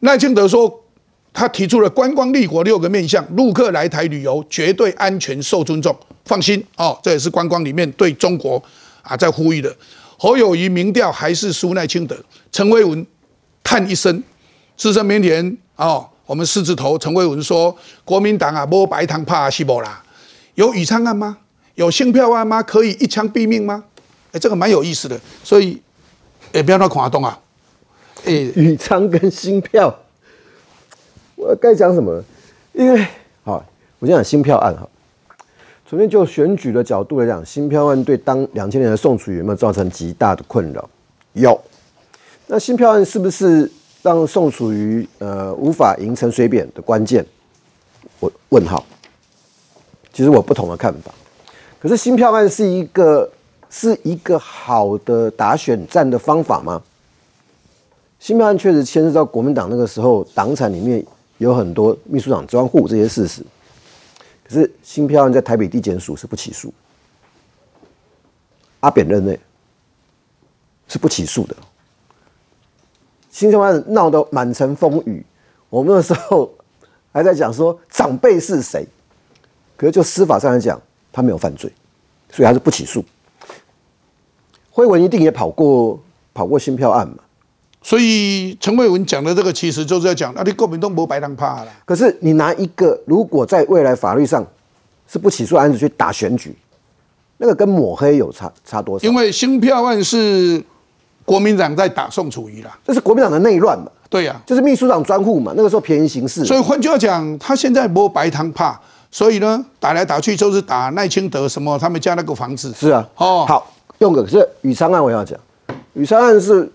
[0.00, 0.84] 赖清德说，
[1.32, 5.98] 他提出了观光立国六个面向，陆客来台旅游绝对安全受尊重。
[6.28, 8.62] 放心哦，这也是观光里面对中国
[9.02, 9.74] 啊在呼吁的。
[10.18, 12.14] 侯友谊民调还是输赖清德，
[12.52, 13.06] 陈威文
[13.64, 14.22] 叹一声，
[14.76, 20.02] 资深媒体人哦，我们四字头陈威文说，国民党啊摸白糖怕西伯啦，
[20.56, 21.38] 有宇昌案吗？
[21.76, 22.62] 有新票案吗？
[22.62, 23.84] 可以一枪毙命吗？
[24.32, 25.80] 哎，这个蛮有意思的，所以
[26.52, 27.38] 也不要那恐吓动啊。
[28.24, 29.96] 哎，宇昌跟新票，
[31.36, 32.22] 我该讲什么？
[32.72, 33.06] 因为
[33.44, 33.64] 好，
[34.00, 34.86] 我先讲新票案哈。
[35.90, 40.86] 首先，就选举的角度来讲，新票案对当两千年的宋楚瑜有没有造成极大的困扰？
[41.32, 41.58] 有。
[42.46, 43.70] 那新票案是不是
[44.02, 47.24] 让宋楚瑜呃无法赢陈水扁的关键？
[48.20, 48.84] 我问号。
[50.12, 51.10] 其实我不同的看法。
[51.80, 53.30] 可是新票案是一个
[53.70, 56.82] 是一个好的打选战的方法吗？
[58.18, 61.02] 新票案确实牵涉到国民党那个时候党产里面
[61.38, 63.42] 有很多秘书长专户这些事实。
[64.48, 66.72] 可是新票案在台北地检署是不起诉，
[68.80, 69.38] 阿扁任内
[70.88, 71.54] 是不起诉的。
[73.30, 75.24] 新票案闹得满城风雨，
[75.68, 76.50] 我们那时候
[77.12, 78.86] 还在讲说长辈是谁，
[79.76, 80.80] 可是就司法上来讲，
[81.12, 81.70] 他没有犯罪，
[82.30, 83.04] 所以他是不起诉。
[84.70, 86.00] 辉文一定也跑过
[86.32, 87.18] 跑过新票案嘛。
[87.80, 91.68] 所以陈慧文讲的这个，其实就是在讲，那你国民党没白当怕了。
[91.84, 94.44] 可是你拿一个，如果在未来法律上
[95.06, 96.54] 是不起诉案子去打选举，
[97.38, 99.06] 那个跟抹黑有差差多少？
[99.06, 100.62] 因为新票案是
[101.24, 103.86] 国民党在打宋楚瑜啦，这是国民党的内乱嘛？
[104.10, 105.54] 对呀，就是秘书长专户嘛。
[105.56, 106.44] 那个时候便宜行事。
[106.44, 108.78] 所以换句话讲，他现在没白糖怕，
[109.10, 112.72] 所以呢，打来打去就是打赖清德什么他们家那个房子。
[112.74, 115.38] 是啊，哦，好，用个是宇昌案，我要讲，
[115.94, 116.70] 宇昌案是。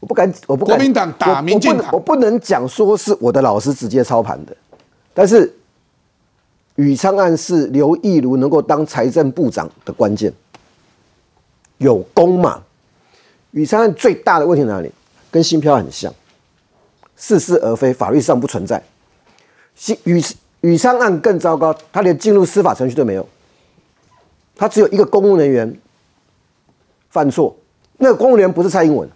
[0.00, 0.76] 我不敢，我不敢。
[0.76, 4.56] 国民党打民进党，我不能讲说是我的老师直接操盘的，
[5.12, 5.52] 但是
[6.76, 10.32] 宇昌案是刘义如能够当财政部长的关键，
[11.78, 12.62] 有功嘛？
[13.50, 14.92] 宇昌案最大的问题哪里？
[15.30, 16.14] 跟新票很像，
[17.16, 18.82] 似是而非，法律上不存在。
[19.74, 20.22] 新宇
[20.60, 23.28] 宇昌案更糟糕，他连进入司法程序都没有，
[24.54, 25.76] 他只有一个公务人员
[27.10, 27.54] 犯错，
[27.98, 29.08] 那个公务人员不是蔡英文。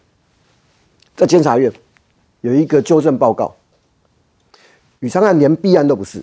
[1.17, 1.71] 在监察院
[2.41, 3.55] 有一个纠正报告，
[5.01, 6.23] 宇昌案连弊案都不是，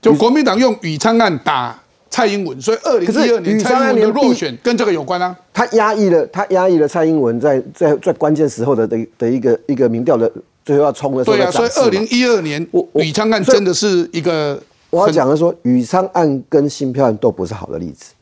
[0.00, 5.36] 就国民党用宇昌案打蔡英文，所以二零一二年蔡英文的落选跟这个有关啊。
[5.52, 10.30] 他压抑了，他压抑了蔡英文在在在关键时候的的的一个一个民调的
[10.64, 11.36] 最后要冲的时候。
[11.36, 14.60] 对啊，所以二零一二年宇昌案真的是一个。
[14.88, 18.14] 我要讲的说，宇昌案跟新票案都不是好的例子，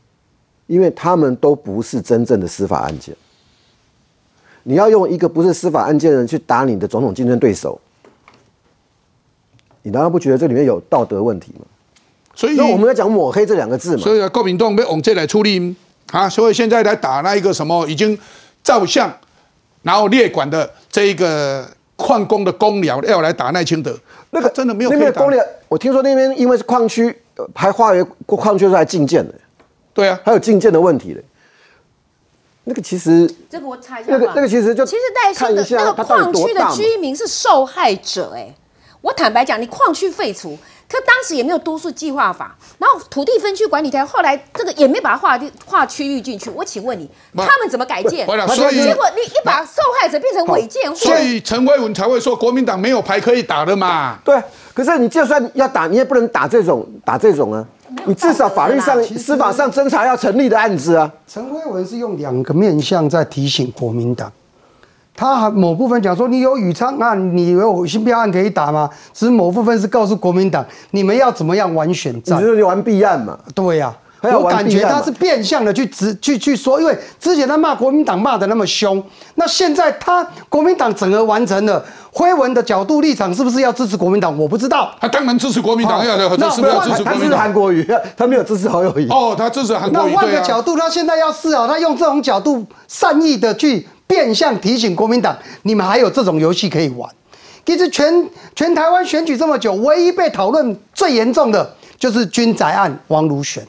[0.65, 3.15] 因为他们都不是真正的司法案件。
[4.67, 7.79] 你要用一个不是司法案件的人去打你的总统竞争对手，
[9.83, 11.65] 你难道不觉得这里面有道德问题吗？
[12.33, 14.01] 所以我们要讲抹黑这两个字嘛。
[14.01, 15.75] 所以国民党被往这来处理
[16.11, 18.17] 啊，所以现在来打那一个什么已经
[18.63, 19.15] 照相，
[19.83, 23.95] 然后列管的这一个矿工的公僚要来打赖清德，
[24.31, 24.89] 那个真的没有。
[24.89, 27.15] 那边公僚，我听说那边因为是矿区，
[27.53, 29.33] 还划为矿区是还禁建的。
[29.93, 31.23] 对啊，还有禁建的问题嘞。
[32.65, 38.53] 那个其实，这个我查一下那个那个其实就其实戴信的那个矿区的居民是受害者哎。
[39.01, 40.57] 我坦白讲，你矿区废除，
[40.89, 46.49] 可当时也没有都市计划法，然后土地分区管理条后来这个也没把它划划区域进去。
[46.49, 48.25] 我请问你，他们怎么改建？
[48.25, 54.17] 所以结果你一把受害者变成违建户，所以陈慧文才会说国民党没有牌可以打的嘛。
[54.25, 54.41] 对，
[54.73, 57.63] 可是你就算要打，你也不能打这种打这种啊。
[58.05, 61.11] 你至少法律上、司法上侦查要成立的案子啊！
[61.27, 64.31] 陈辉文是用两个面向在提醒国民党，
[65.15, 68.89] 他还某部分讲说你有宇昌案，你有新标案可以打吗？
[69.13, 72.39] 只是某部分是告诉国民党，你们要怎么样玩选战？
[72.39, 73.39] 就是玩避案嘛？
[73.53, 73.95] 对呀，
[74.33, 79.03] 我感觉他是变相的去直去去说，因为之前他骂国民党骂的那么凶，
[79.35, 81.83] 那现在他国民党整合完成了。
[82.17, 84.39] 辉文的角度立场是不是要支持国民党？
[84.39, 84.89] 我不知道。
[85.01, 87.37] 他当然支持国民党，要的是不是要支持国民党？
[87.37, 87.85] 韩国瑜，
[88.15, 89.05] 他没有支持侯友谊。
[89.09, 90.13] 哦，他支持韩国瑜。
[90.13, 97.09] 那换个角度，他现在要试啊，他用这种角度善意的去变相提醒国民党，你们还有这种游戏可以玩。
[97.65, 103.61] 其实全全台湾选举这么久，唯一被讨论最严重的就是军宅案王如选。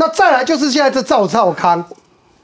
[0.00, 1.84] 那再来就是现在这赵少康。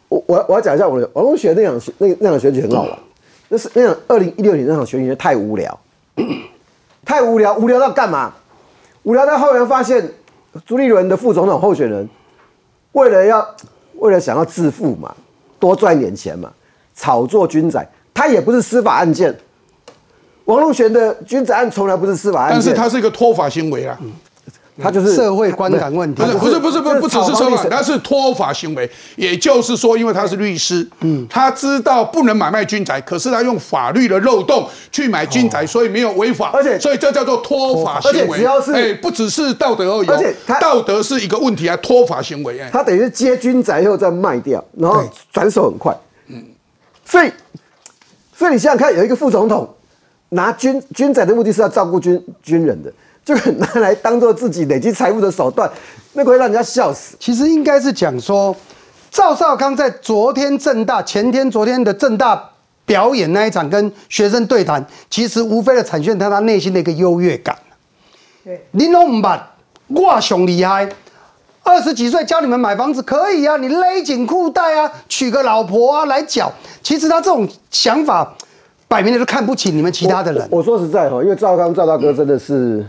[0.09, 2.99] 我我我要讲一下我的王龙学那场那那场选举很好玩。
[3.49, 5.81] 那是那场二零一六年那场选举太无聊，
[7.03, 8.31] 太无聊，无聊到干嘛？
[9.05, 10.07] 无聊到后来发现
[10.67, 12.07] 朱立伦的副总统候选人，
[12.93, 13.49] 为了要
[13.95, 15.15] 为了想要致富嘛，
[15.59, 16.53] 多赚点钱嘛，
[16.95, 19.35] 炒作军仔，他也不是司法案件。
[20.45, 23.99] 王路璇的军宅案从来不是司法案件，但是他是一个脱法行为啊。
[24.83, 28.91] 他就是社会观感问题，不是不是不是不只是社会，他是脱法行为。
[29.17, 38.39] 也就是说，因为他是律师，嗯，他知道不能买卖军宅，可是他用法律的漏洞去买军宅，所以没有违法，而且所以这叫做脱法行为。
[38.39, 42.61] 只要是哎，不只是道德而已，而且道德是一个问题，啊脱法行为。
[42.71, 45.97] 他等于是接军宅以后再卖掉，然后转手很快。
[46.29, 46.45] 嗯，
[47.05, 47.33] 所以
[48.37, 49.75] 所以你想想看，有一个副总统
[50.29, 52.93] 拿军军宅的目的是要照顾军军人的。
[53.27, 55.69] 就拿来当做自己累积财富的手段，
[56.13, 57.17] 那个会让人家笑死。
[57.19, 58.55] 其实应该是讲说，
[59.11, 62.51] 赵少康在昨天正大、前天、昨天的正大
[62.85, 67.57] 表演那一场跟学生对谈，其实无非的展现他他内心的一个优越感。
[68.45, 69.41] 对，你拢唔捌，
[69.89, 70.89] 我上厉害。
[71.65, 76.53] 二十几岁教你们买房子可以啊，你勒紧裤带啊，娶个老婆啊来缴。
[76.81, 78.37] 其实他这种想法，
[78.87, 80.47] 摆明了都看不起你们其他的人。
[80.49, 82.87] 我说实在哈，因为赵刚赵大哥真的是。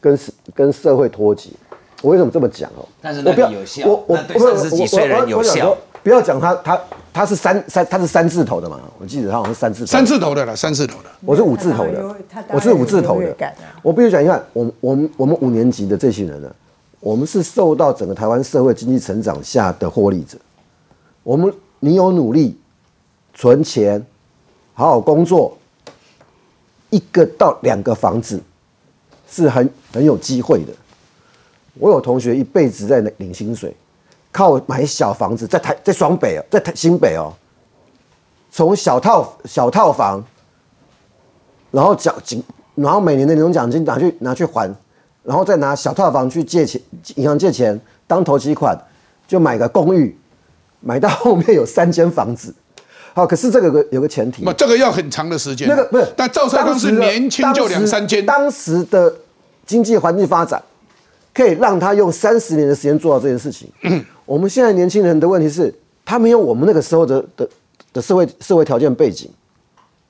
[0.00, 0.18] 跟
[0.54, 1.50] 跟社会脱节，
[2.02, 2.86] 我为什么这么讲哦？
[3.00, 5.76] 但是那个有效，我我对三十几岁人有效。
[6.00, 6.80] 不要讲他他
[7.12, 8.80] 他是三三他是三字头的嘛？
[8.98, 11.10] 我记得他好像是三字三字头的了，三字头的。
[11.26, 12.16] 我是五字头的，
[12.50, 13.54] 我是五字头的。
[13.82, 16.50] 我必须讲一下，我我们我们五年级的这些人呢，
[17.00, 20.38] 我们是受到整个台湾社会经济成长下的获利者。
[21.24, 22.56] 我们你有努力
[23.34, 24.02] 存钱，
[24.72, 25.58] 好好工作，
[26.90, 28.40] 一个到两个房子。
[29.30, 30.72] 是很很有机会的。
[31.74, 33.74] 我有同学一辈子在领薪水，
[34.32, 37.32] 靠买小房子，在台在双北哦，在台新北哦，
[38.50, 40.24] 从小套小套房，
[41.70, 42.42] 然后奖金，
[42.74, 44.74] 然后每年的年终奖金拿去拿去还，
[45.22, 46.80] 然后再拿小套房去借钱，
[47.14, 48.76] 银行借钱当头期款，
[49.28, 50.18] 就买个公寓，
[50.80, 52.52] 买到后面有三间房子。
[53.14, 55.68] 好，可是这个有个前提，不，这个要很长的时间。
[55.68, 58.26] 那个不是，但赵少康是年轻就两三间。
[58.26, 59.14] 当时的
[59.68, 60.60] 经济环境发展，
[61.32, 63.70] 可以让他用三十年的时间做到这件事情。
[64.24, 65.72] 我们现在年轻人的问题是，
[66.04, 67.48] 他没有我们那个时候的的
[67.92, 69.30] 的社会社会条件背景，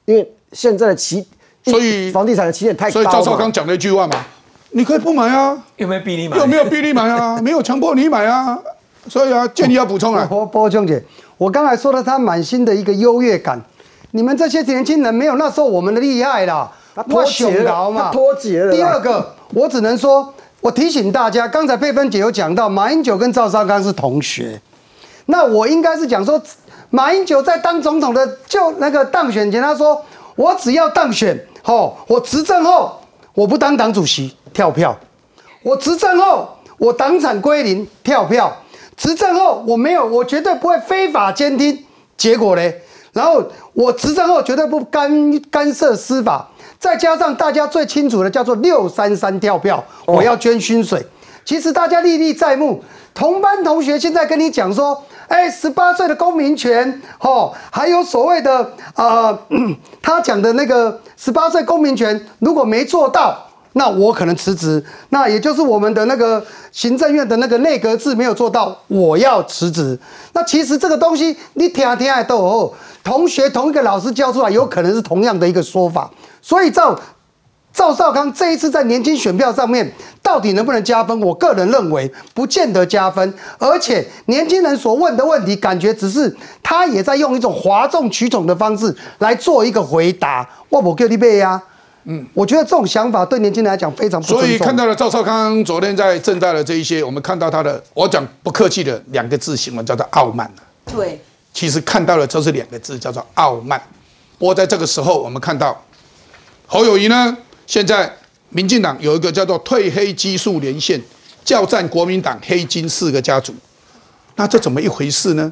[0.06, 1.26] 因为现在的起，
[1.64, 2.92] 所以房地产的起点太高。
[2.92, 4.24] 所以赵少康讲了一句话嘛，
[4.70, 6.36] 你可以不买啊，有没有逼你买？
[6.38, 7.38] 有没有逼你买啊？
[7.42, 8.58] 没有强迫你买啊。
[9.08, 11.02] 所以啊，建议要补充啊， 波波兄姐。
[11.36, 13.60] 我刚才说了，他满心的一个优越感，
[14.12, 16.70] 你们这些年轻人没有那时候我们的厉害啦。
[16.94, 18.10] 他脱节了嘛？
[18.10, 18.72] 脱节了。
[18.72, 24.60] 第二个，我只能说，我提醒大家，刚才佩芬姐有讲到，马英九跟赵少康是同学，
[25.26, 26.40] 那我应该是讲说，
[26.90, 30.04] 马英九在当总统的就那个当选前，他说
[30.36, 33.00] 我只要当选，哦，我执政后
[33.34, 34.96] 我不当党主席跳票，
[35.62, 38.54] 我执政后我党产归零跳票，
[38.96, 41.84] 执政后我没有，我绝对不会非法监听，
[42.16, 42.82] 结果嘞，
[43.12, 43.42] 然后
[43.72, 46.50] 我执政后绝对不干干涉司法。
[46.78, 51.04] 再加上大家最清楚的叫做六三三跳票，我要捐薪水。
[51.44, 59.36] 其实大家历历在目，同班同学现在跟你讲说，哎，十八岁的公民权，哦，还有所谓的呃，
[60.02, 63.47] 他讲的那个十八岁公民权，如果没做到，
[63.78, 64.84] 那我可能辞职。
[65.10, 69.98] 那也就是我们的那个行政院的那个内阁制没有做到，我要辞职。
[70.32, 72.74] 那其实这个东西你听听都有，
[73.04, 76.10] 同学同一个老师教出来，有可能是同样的一个说法。
[76.42, 76.98] 所以赵
[77.72, 81.20] 赵少康这一次在年轻选票上面到底能不能加分？
[81.20, 90.48] 我个人认为不见得加分，而且年轻人所问的问题，感觉只是他也在用一种哗众取宠的方式来做一个回答。
[90.68, 91.62] 我不叫你背呀，
[92.04, 100.50] 嗯，我觉得这种想法对年轻人来讲非常不所以看到了赵少康昨天在正大的这一些，我们看到他的，我讲不客气的两个字形容叫做傲慢
[100.86, 101.20] 对，
[101.52, 103.80] 其实看到了就是两个字叫做傲慢。
[104.38, 105.84] 不过在这个时候，我们看到。
[106.70, 107.34] 侯友谊呢？
[107.66, 108.14] 现在
[108.50, 111.00] 民进党有一个叫做“退黑激素连线”，
[111.42, 113.54] 叫战国民党黑金四个家族。
[114.36, 115.50] 那这怎么一回事呢？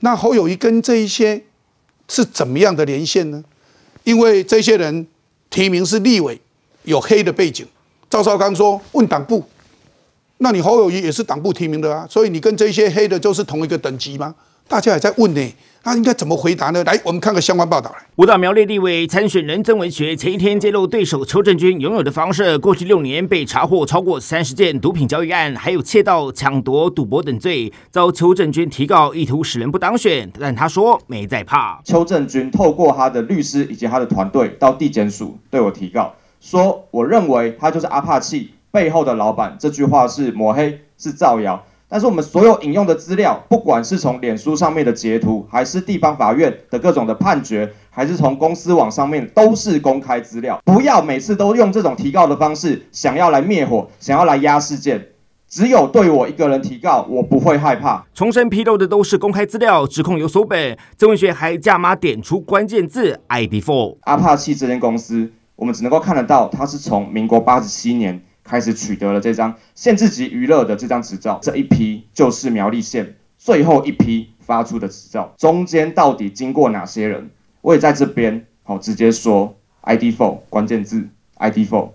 [0.00, 1.42] 那侯友谊跟这一些
[2.08, 3.44] 是怎么样的连线呢？
[4.04, 5.06] 因为这些人
[5.50, 6.40] 提名是立委，
[6.84, 7.66] 有黑的背景。
[8.08, 9.44] 赵少刚说问党部，
[10.38, 14.34] 那你侯友谊也是党部提名的啊，所以你跟这些黑的就是同一个等级吗？
[14.66, 15.54] 大家也在问呢。
[15.82, 16.84] 那应该怎么回答呢？
[16.84, 17.96] 来，我们看个相关报道来。
[18.16, 30.30] 五大苗栗立委参选人曾文学前一天揭露对手邱正军拥有的房舍，过去六年被查获超过三十件毒品交易案，还有窃盗、抢夺、赌博等罪，遭邱正军提告，意图使人不当选。
[30.38, 31.80] 但他说没在怕。
[31.82, 39.56] 邱正军透过他的律师以及他的团队到地检署对我提告，说我认为他就是阿帕契背后的老板。
[39.58, 41.64] 这句话是抹黑，是造谣。
[41.92, 50.62] 但是我们所有引用的资料，不管是从脸书上面的截图，还是地方法院的各种的判决，还是从公司网上面，都是公开资料。
[50.64, 55.04] 不要每次都用这种提告的方式，想要来灭火，想要来压事件。
[55.48, 58.06] 只有对我一个人提告，我不会害怕。
[58.14, 60.78] 重申披露的都是公开资料，指控有所本。
[60.96, 63.96] 曾文学还加码点出关键字：ID4。
[64.02, 68.22] 阿帕契这间公司，我们只能够看得到，它是从民国八十七年。
[68.50, 77.30] 开始取得了这张限制级娱乐的这张执照，这一批就是苗栗县最后一批发出的执照，中间到底经过哪些人？
[77.60, 81.90] 我也在这边好直接说，ID Four 关键字，ID Four，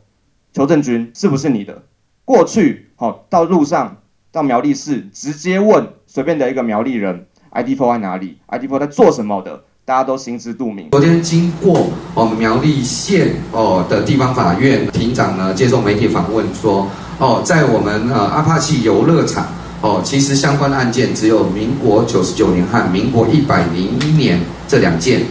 [0.54, 1.84] 邱正军是不是你的？
[2.24, 4.02] 过去好到路上
[4.32, 9.66] 到苗栗市直接问随便的一个苗栗人，ID Four 在哪里？ID Four 在做什么的？
[9.88, 10.90] 大家都心知肚明。
[10.90, 19.46] 昨天经过我们苗栗县哦的地方法院庭长呢接受媒体访问说，哦，在我们呃阿帕契游乐场
[19.82, 25.22] 哦，其实相关的案件只有民国九十九年和民国一百零一年这两件。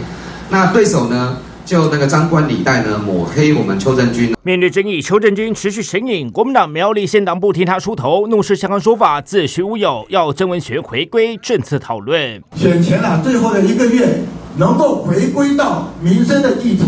[0.49, 1.35] 那对手呢，
[1.65, 4.33] 就那个张冠李戴呢抹黑我们邱正军。
[4.43, 12.41] 面对争议，邱正军持续神隐，国民党苗栗县党部替他出头，怒视相关说法子虚乌有，要曾文学回归政策讨论。
[12.55, 14.21] 选前啊，最后的一个月。
[14.57, 16.83] 能够回归到民生的议题、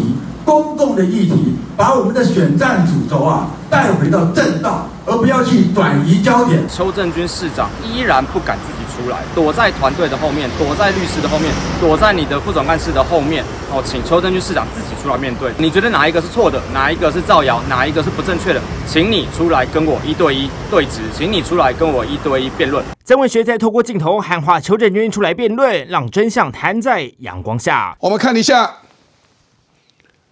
[0.48, 6.64] 公共的议题，把我们的选战主轴啊带回到正道，而不要去转移焦点。
[6.70, 13.44] 邱正军市长依然不敢自己出来，躲在团队的后面，躲在律师的后面，躲在你的副总干事的后面。
[13.74, 15.52] 哦，请邱正军市长自己出来面对。
[15.58, 16.62] 你觉得哪一个是错的？
[16.74, 17.62] 哪一个是造谣？
[17.68, 18.62] 哪一个是不正确的？
[18.88, 22.82] 请你出来跟我一对一对质，请你出来跟我一对一辩论。
[23.04, 27.94] 曾文学在透过镜头喊话邱正军出来辩论，让真相摊在阳光下。
[28.00, 28.72] 我们看一下，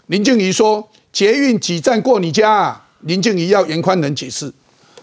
[0.07, 2.51] 林静怡说捷运几站过你家？
[2.51, 4.51] 啊林静怡要严宽能解释。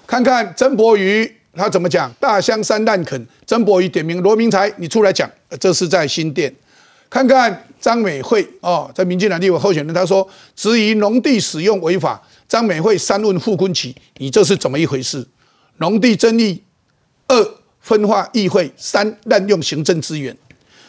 [0.06, 2.12] 看看曾博瑜他怎么讲？
[2.18, 5.30] 大香山烂垦，曾博瑜点名罗明才，你出来讲。
[5.60, 6.52] 这是在新店。
[7.08, 10.26] 看看张美惠哦，在民进党立委候选人，他说
[10.56, 12.20] 质疑农地使用违法。
[12.48, 15.26] 张美惠三问傅昆萁，你这是怎么一回事？
[15.76, 16.62] 农地争议，
[17.28, 20.36] 二分化议会，三滥用行政资源。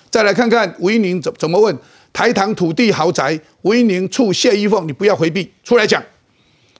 [0.09, 1.77] 再来看看吴英宁怎怎么问
[2.13, 6.01] 台糖土地豪宅，吴英宁处谢依凤，你不要回避，出来讲。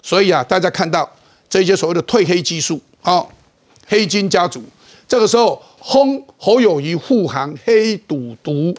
[0.04, 1.12] 所以啊，大家看到
[1.50, 3.26] 这些所谓的褪黑激素啊，
[3.88, 4.64] 黑金家族，
[5.08, 8.74] 这个时候轰侯友谊护航黑赌毒。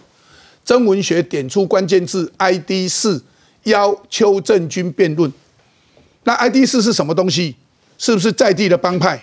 [0.64, 3.22] 曾文学点出关键字 ID 四，
[3.64, 5.30] 邀邱正军辩论。
[6.22, 7.57] 那 ID 四是什么东西？
[7.98, 9.22] 是不是在地的帮派？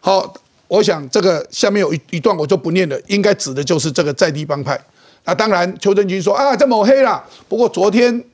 [0.00, 0.34] 好，
[0.68, 4.78] 我想这个下面有一一段我就不念了，应该指的就是这个在地帮派。
[5.24, 7.24] 那当然，邱正军说啊，这抹黑了。
[7.48, 8.24] 不过昨天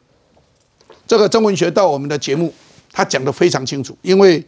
[1.06, 2.52] 这个曾文学到我们的节目，
[2.92, 4.42] 他讲的非常清楚，因为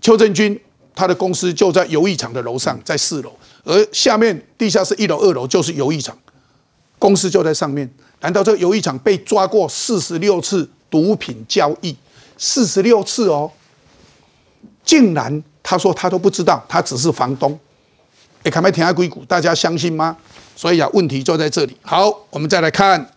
[0.00, 0.58] 邱正军
[0.94, 3.32] 他的公司就在游艺场的楼上，在四楼，
[3.64, 6.16] 而下面地下室一楼、二楼就是游艺场，
[6.98, 7.88] 公司就在上面。
[8.20, 11.96] 难道这个游艺场被抓过四十六次毒品交易？
[12.38, 13.50] 四十六次哦，
[14.84, 17.58] 竟然他说他都不知道，他只是房东。
[18.44, 20.16] 哎，看没停下硅谷，大家相信吗？
[20.54, 21.76] 所以啊，问题就在这里。
[21.82, 23.08] 好，我们再来看。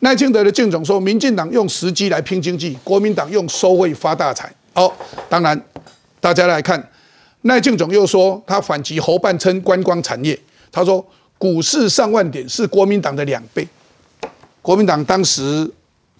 [0.00, 4.52] 赖清德的竞总说，民进党用时机来拼经济，国民党用收贿发大财。
[4.72, 4.94] 好，
[5.28, 5.60] 当然
[6.20, 6.90] 大家来看，
[7.42, 10.38] 赖竞总又说他反击侯办称观光产业，
[10.70, 11.04] 他说
[11.38, 13.66] 股市上万点是国民党的两倍，
[14.62, 15.68] 国民党当时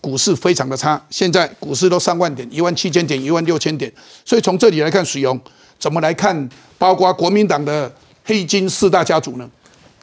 [0.00, 3.92] 股市非常的差，现在股市都上万点，一万七千点，一万六千点，
[4.24, 5.38] 所以从这里来看，水用
[5.78, 6.48] 怎么来看？
[6.78, 7.90] 包括国民党的
[8.24, 9.50] 黑金四大家族呢？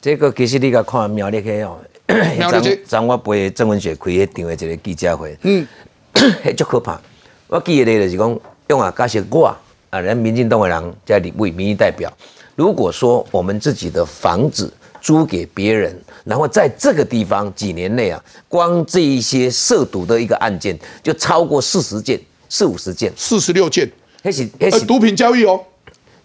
[0.00, 1.78] 这个其实你甲看苗栗去哦，
[2.36, 5.66] 苗栗去，昨我陪郑文雪开迄场的一个记者会，嗯，
[6.14, 7.00] 迄足可怕。
[7.46, 9.46] 我记得咧就是讲，用啊，假设我
[9.90, 12.12] 啊，人民进党的人在立为民意代表，
[12.56, 23.88] 如果说我们自己的房子租给别人，然后在这个地方几年内啊，光这一些涉毒的一个案件就超过四十件、四五十件、四十六件，
[24.24, 25.62] 那是那是毒品交易哦。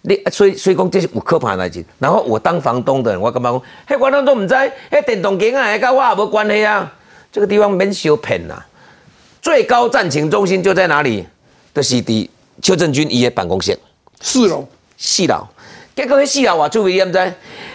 [0.02, 1.84] 你所以所以讲这是有可怕的事。
[1.98, 4.54] 然后我当房东的，我感觉讲，嘿，我当都唔知，
[4.90, 6.90] 嘿，电动机啊，跟我也无关系啊。
[7.30, 8.66] 这个地方免受骗啦。
[9.42, 11.26] 最高战情中心就在哪里？
[11.74, 12.28] 就是伫
[12.62, 13.78] 邱正军伊的办公室，
[14.20, 15.46] 四楼，四楼。
[15.94, 17.18] 结果迄四楼我注意，你唔知？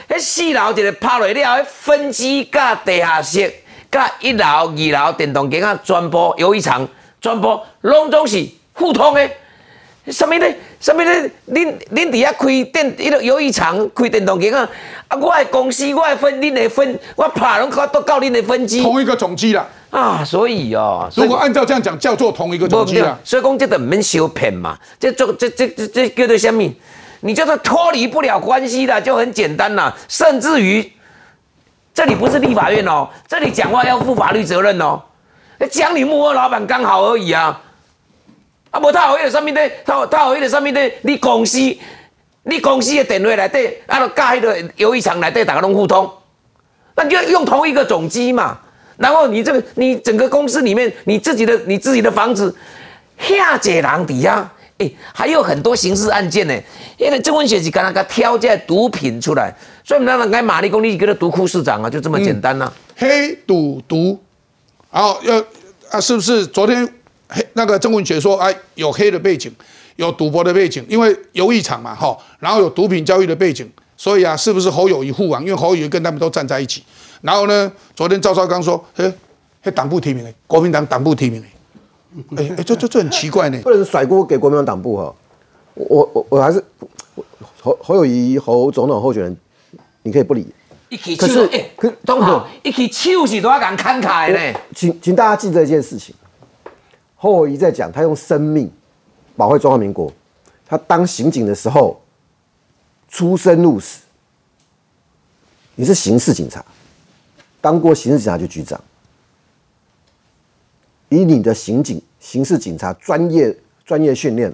[0.10, 3.54] 迄四楼一个拍落了，迄分机甲地下室、
[3.92, 6.88] 甲一楼、二楼电动机啊，全部有一场，
[7.22, 9.30] 全部拢总是互通的。
[10.12, 10.46] 什么呢？
[10.80, 11.12] 什么呢？
[11.52, 14.70] 恁恁伫遐开电，迄个游艺场开电动机啊！
[15.08, 18.84] 啊，我的公司，我的分，恁的分，我拍拢都到恁的分机。
[18.84, 19.68] 同一个总机啦。
[19.90, 23.18] 啊，所以哦，如果按照这样讲，叫做同一个总机啦。
[23.24, 26.72] 所以讲这个免受骗嘛，这做这这这这叫做什么？
[27.22, 29.96] 你就是脱离不了关系的，就很简单啦。
[30.08, 30.88] 甚至于，
[31.96, 35.02] 这里不是立法院哦，这里讲话要负法律责任哦。
[35.72, 37.60] 讲你幕后老板刚好而已啊。
[38.76, 41.58] 啊，无他有迄个啥物的，他有他有迄个啥物的，你公司，
[42.44, 46.12] 你公司的电话内底，啊，就甲迄个游戏场内底，大家拢互通，
[46.94, 48.60] 那就用同一个总机嘛。
[48.98, 52.54] 然后你这个，你整个公司里面，你自己的你自己的房子，
[53.18, 56.54] 下解人底下，哎，还有很多刑事案件呢。
[56.98, 59.54] 因为郑文学是刚刚个挑这毒品出来，
[59.86, 62.70] 所以我们让该玛丽公立给他毒库市长啊，就这么简单呐。
[62.98, 64.22] 黑赌毒，
[64.92, 65.42] 然后要
[65.92, 66.86] 啊，是不是昨天？
[67.28, 69.52] 黑那个曾文学说，哎，有黑的背景，
[69.96, 75.42] 有赌博的背景，因为游艺场嘛，哈，然后有毒品交易的背景，所以啊，是不是侯友谊护网？
[75.44, 76.84] 因为侯友谊跟他们都站在一起。
[77.22, 79.12] 然后呢，昨天赵少刚说，嘿，
[79.62, 85.14] 嘿，党部提名哎，国民党党部提名哎，哎哎，这这这很奇怪呢，不能甩锅给国民党党部哈。
[85.74, 86.64] 我我我还是
[87.62, 89.38] 侯侯友谊侯总统候选人，
[90.04, 90.46] 你可以不理。
[91.18, 94.60] 可是，可董好，一起手是都要敢慷慨呢。
[94.74, 96.16] 请请大家记得一件事情。
[97.26, 98.70] 后我一在讲，他用生命
[99.36, 100.12] 保卫中华民国。
[100.68, 102.02] 他当刑警的时候，
[103.10, 104.02] 出生入死。
[105.76, 106.64] 你是刑事警察，
[107.60, 108.82] 当过刑事警察局局长，
[111.10, 113.56] 以你的刑警、刑事警察专业
[113.86, 114.54] 专业训练，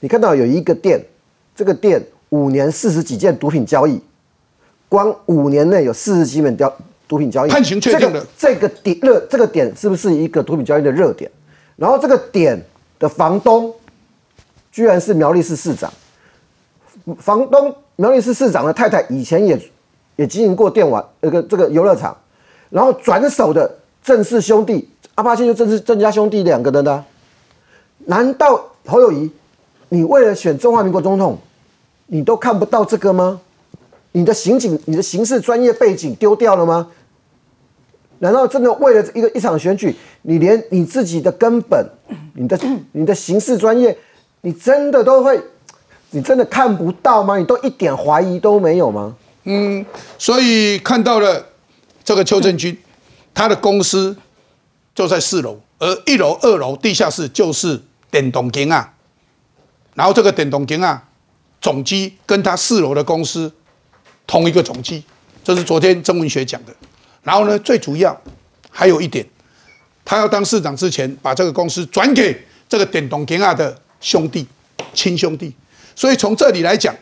[0.00, 1.04] 你看到有一个店，
[1.54, 4.00] 这个店五年四十几件毒品交易，
[4.88, 6.74] 光五年内有四十几本交
[7.06, 11.30] 毒品交易，判刑确定的这个点热，这个点是不是一个毒品交易的热点？
[11.82, 12.64] 然后这个点
[13.00, 13.74] 的房东，
[14.70, 15.92] 居然是苗栗市市长。
[17.18, 19.60] 房东苗栗市市长的太太以前也
[20.14, 22.16] 也经营过电玩那个这个游乐场，
[22.70, 27.04] 然后转手的郑氏兄弟阿巴切就郑氏郑家兄弟两个人呢？
[28.06, 29.32] 难道侯友谊，
[29.88, 31.36] 你为了选中华民国总统，
[32.06, 33.40] 你都看不到这个吗？
[34.12, 36.92] 你的刑警、你的刑事专业背景丢掉了吗？
[38.22, 41.84] 难道真的为了一个一场选举，你连你自己的根本、
[42.34, 42.56] 你的
[42.92, 43.98] 你的刑事专业，
[44.42, 45.42] 你真的都会，
[46.10, 47.36] 你真的看不到吗？
[47.36, 49.16] 你都一点怀疑都没有吗？
[49.42, 49.84] 嗯，
[50.18, 51.44] 所以看到了
[52.04, 52.78] 这个邱正军，
[53.34, 54.16] 他的公司
[54.94, 58.94] 就在四楼，而一楼、二楼、地下室就是电动间啊。
[59.94, 61.02] 然后这个电动间啊，
[61.60, 63.52] 总机跟他四楼的公司
[64.28, 65.02] 同一个总机，
[65.42, 66.72] 这是昨天曾文学讲的。
[67.22, 68.18] 然后呢，最主要
[68.70, 69.24] 还有一点，
[70.04, 72.36] 他要当市长之前，把这个公司转给
[72.68, 74.46] 这个点东金亚的兄弟、
[74.92, 75.54] 亲兄弟。
[75.94, 76.94] 所以从这里来讲，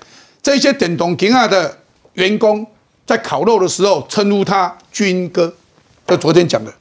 [0.43, 1.79] 这些点东金亚的
[2.15, 2.67] 员工
[3.07, 5.55] 在烤肉的时候称呼他军哥，
[6.07, 6.73] 就昨天讲的。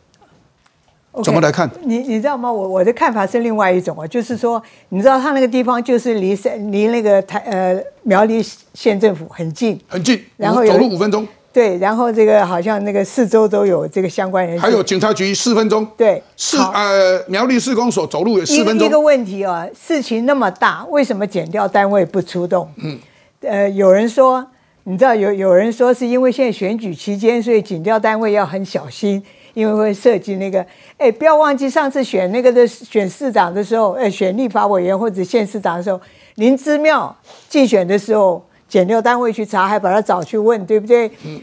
[1.24, 1.70] 怎么来看？
[1.84, 2.52] 你你知道吗？
[2.52, 6.36] 我我的看法是另外一种啊，就是说，你知道他那个地方就是离
[6.72, 11.28] 离那个台呃苗栗县政府很近，很近，然后走路五分钟。
[11.52, 15.86] 对，然后这个好像那个四周都有这个相关人士，还有警察局四分钟。
[15.98, 18.88] 对，市呃苗栗市公所走路也四分钟。
[18.88, 22.70] 一个问题啊，事情那么大，为什么减掉单位不出动？
[22.78, 23.00] 嗯，
[23.42, 24.46] 呃，有人说，
[24.84, 29.24] 你知道有有人说是因为现在选举期间，所以减掉单位要很小心。
[29.56, 30.64] 因为会涉及那个，
[30.98, 36.00] 哎，不要忘记上次选那个的选市长的时候，哎，选立法委员或者县市长的时候，
[36.36, 37.14] 林之妙
[37.50, 41.12] 竞选的时候，减掉单位去查，还把他找去问，对不对？
[41.26, 41.42] 嗯。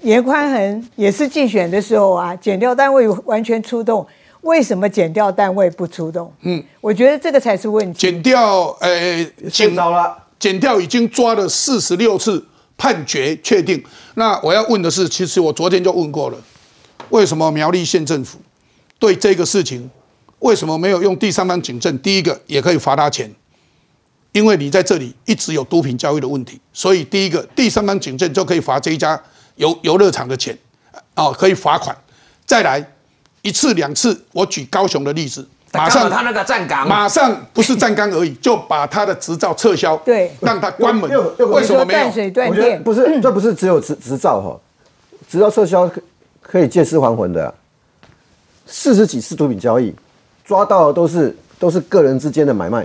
[0.00, 4.04] 严宽恒也是竞选的时候啊，减掉单位完全出动，
[4.40, 6.32] 为什么减掉单位不出动？
[6.40, 8.00] 嗯，我觉得这个才是问题。
[8.00, 12.44] 减掉，呃，减到了，减掉已经抓了四十六次，
[12.76, 13.80] 判决确定。
[14.14, 16.38] 那我要问的是，其实我昨天就问过了。
[17.10, 18.38] 为什么苗栗县政府
[18.98, 19.88] 对这个事情
[20.40, 21.96] 为什么没有用第三方警政？
[22.00, 23.32] 第一个也可以罚他钱，
[24.32, 29.20] 因为你在这里一直有毒品交易的问题，所以第一个第三方警政就可以罚这一家
[29.56, 30.56] 游游乐场的钱，
[31.14, 31.96] 哦，可以罚款。
[32.44, 32.84] 再来
[33.42, 41.10] 一次两次，我举高雄的例子，马上他那个站岗，马上不是站岗而已， 就把他的执照撤销，对，让他关门。
[41.50, 42.00] 为什么没有？
[42.00, 42.82] 断水断电？
[42.82, 44.58] 不是，这不是只有执执照哈，
[45.30, 45.90] 执照撤销。
[46.44, 47.54] 可以借尸还魂的，
[48.66, 49.94] 四十几次毒品交易，
[50.44, 52.84] 抓到的都是都是个人之间的买卖，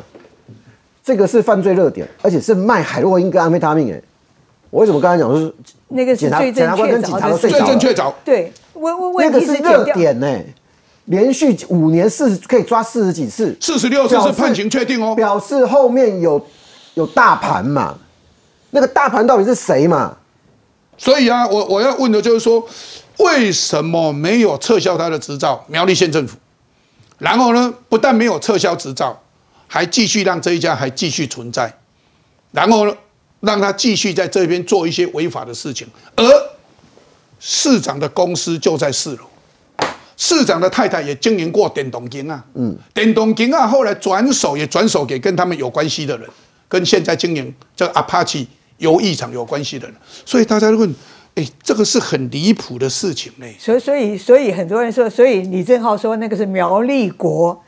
[1.08, 3.94] 这个是犯罪热点，而且是卖海洛因跟安非他命。
[3.94, 4.02] 哎，
[4.70, 5.54] 我为什么刚才讲说
[5.88, 7.38] 那个是最正确凿的？
[7.38, 8.14] 最正确凿。
[8.26, 10.38] 对，我我那个是热点呢？
[11.06, 16.46] 连续五年四十可以抓四十几次，四十六次是判刑确定哦，表示后面有
[16.96, 17.96] 有大盘嘛？
[18.72, 20.18] 那个大盘到底是谁嘛？
[20.98, 22.68] 所以啊，我我要问的就是说。
[23.20, 25.66] 为什么没有撤销他的执照？
[25.66, 26.38] 苗栗县政府，
[27.18, 29.20] 然后呢，不但没有撤销执照，
[29.68, 31.72] 还继续让这一家还继续存在，
[32.52, 32.96] 然后呢，
[33.42, 35.88] 让他继续在这边做一些违法的事情。
[36.16, 36.24] 而
[37.40, 39.26] 市长的公司就在四楼，
[40.16, 46.28] 市长的太太也经营过电动金啊，嗯，电动金啊，后来转手也转手给跟他们有关系的人，
[46.68, 48.48] 跟现在经营这阿帕奇
[48.78, 49.96] 游艺场有关系的人，
[50.26, 50.94] 所以大家问。
[51.38, 53.46] 哎，这个是很离谱的事情呢。
[53.60, 57.64] 所以，所以，所以很多人说，所以李正浩说那个是苗立国。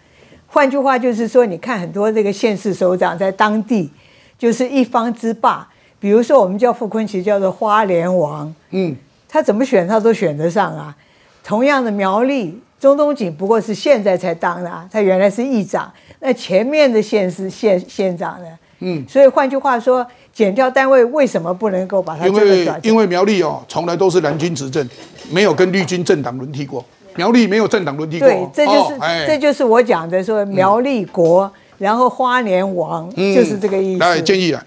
[0.50, 3.90] 换句话就是说，你看很多这个县市首长在当地
[4.38, 5.68] 就是一方之霸。
[6.00, 8.96] 比如说，我们叫傅昆奇叫做花莲王，嗯，
[9.28, 10.96] 他怎么选他都选得上啊。
[11.44, 15.92] 同样的苗栗中东锦不过是现在才当的啊，他原来是议长。
[16.20, 18.48] 那前面的县市县县长呢？
[18.80, 20.06] 嗯，所以换句话说。
[20.32, 22.26] 减掉单位为什么不能够把它？
[22.26, 24.88] 因为因为苗栗哦，从来都是蓝军执政，
[25.30, 26.86] 没有跟绿军政党轮替过。
[27.16, 28.28] 苗栗没有政党轮替过。
[28.28, 34.00] 对，这就是这就是我讲的说苗栗国，然后花莲王，就是这个意思。
[34.00, 34.64] 来建议啊，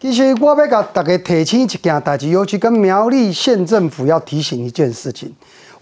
[0.00, 5.32] 其实我要给大家提醒一件代志，尤其跟苗栗县政府要提醒一件事情：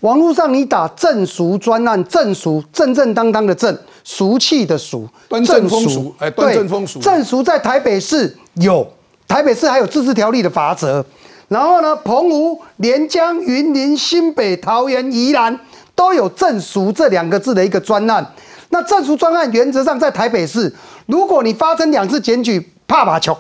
[0.01, 8.87] 网络上你打正俗专案，正俗正正当当的正，俗气的俗，端正风俗，哎，端正风俗，正俗在台北市有。
[9.29, 11.03] 台北市还有自治条例的法则，
[11.49, 15.59] 然后呢，澎湖、连江、云林、新北、桃园、宜兰
[16.03, 18.27] 都有证熟这两个字的一个专案。
[18.71, 20.75] 那证熟专案原则上在台北市，
[21.07, 23.37] 如果你发生两次检举，怕把球，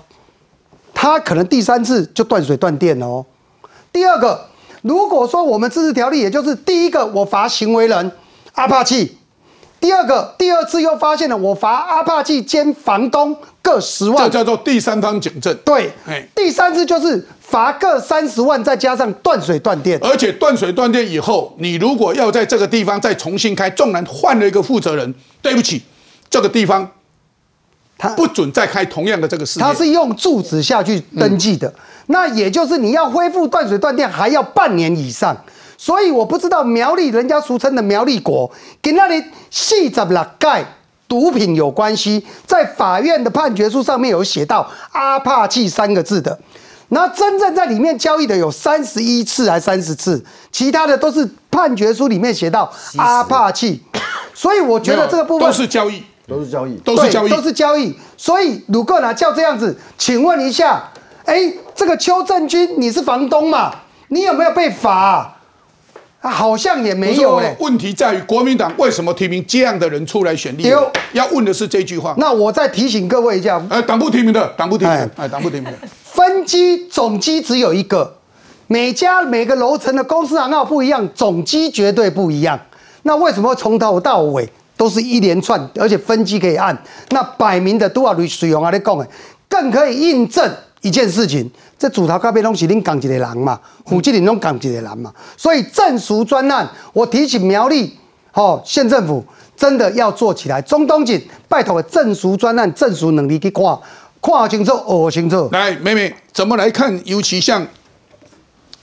[0.94, 3.26] 他可能第三次就断水断电哦。
[3.92, 4.46] 第二个，
[4.82, 8.12] 如果说我们自治条例，也就是第一个我罚行为人
[8.52, 9.18] 阿帕契。
[9.82, 15.52] 第二个，第二次又发现了，我罚阿帕契兼房东各十万，这叫做第三方警政。
[15.64, 15.90] 对，
[16.36, 19.98] 第三次就是罚各三十万，再加上断水断电。
[20.00, 25.12] 而且断水断电以后，你如果要在这个地方再重新开，纵然换了一个负责人，
[25.42, 25.82] 对不起，
[26.30, 26.88] 这个地方
[27.98, 29.66] 他不准再开同样的这个事业。
[29.66, 31.74] 他是用住址下去登记的，
[32.06, 35.36] 那也就是你要恢复断水断电，还要半年以上。
[35.82, 38.48] 所以我不知道苗栗人家俗称的苗栗国
[38.80, 39.20] 跟那里
[39.50, 40.64] 细怎么盖
[41.08, 46.38] 毒品有关系，在法院的判决书上面有写到阿帕契三个字的，
[46.90, 53.82] 那真正在里面交易的有三十一次还三十次，其他的都是判决书里面写到阿帕契，
[54.32, 57.98] 所以我觉得这个部分都是交易，都是交易，都是交易，都是交易。
[58.16, 60.80] 所以鲁克拿叫这样子，请问一下，
[61.24, 63.74] 哎，这个邱正军你是房东嘛？
[64.10, 64.92] 你有没有被罚？
[64.92, 65.36] 啊，
[66.30, 67.56] 好像也没有嘞。
[67.58, 70.90] 问题在于国民党为什么提名这样的人出来选立委？
[71.12, 72.14] 要问的是这句话。
[72.18, 75.72] 那我再提醒各位一下，呃，党部提名的，党部提名，哎，党部提名的。
[76.04, 78.18] 分机总机只有一个，
[78.66, 82.60] 每家每个楼层的公司行号不一样，总机绝对不一样。
[83.02, 86.76] 那为什么从头到尾都是一连串，而且分机可以按？
[87.10, 88.70] 那摆明的都要如水用啊！
[88.70, 89.06] 你讲的，
[89.48, 90.48] 更可以印证
[90.82, 91.50] 一件事情：
[91.82, 95.12] 这主头咖啡拢是恁港一个人嘛，虎吉林拢港一个人嘛。
[95.36, 97.92] 所以证赎专案，我提醒苗栗
[98.34, 99.24] 哦县政府
[99.56, 100.62] 真的要做起来。
[100.62, 103.64] 中东锦拜托证赎专案，证赎能力去看，
[104.20, 105.48] 看清楚，学清楚。
[105.50, 107.00] 来，妹妹怎么来看？
[107.04, 107.66] 尤其像。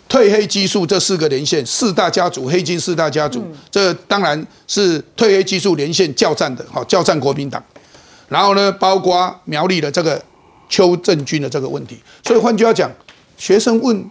[0.10, 7.64] 褪黑激素这四个连线，四大家族黑金四大家族，这当然是褪黑激素连线叫战的，好叫战国民党。
[8.28, 10.20] 然后呢，包括苗栗的这个
[10.70, 12.00] 邱正军的这个问题。
[12.24, 12.90] 所以换句话讲，
[13.38, 14.10] 学生问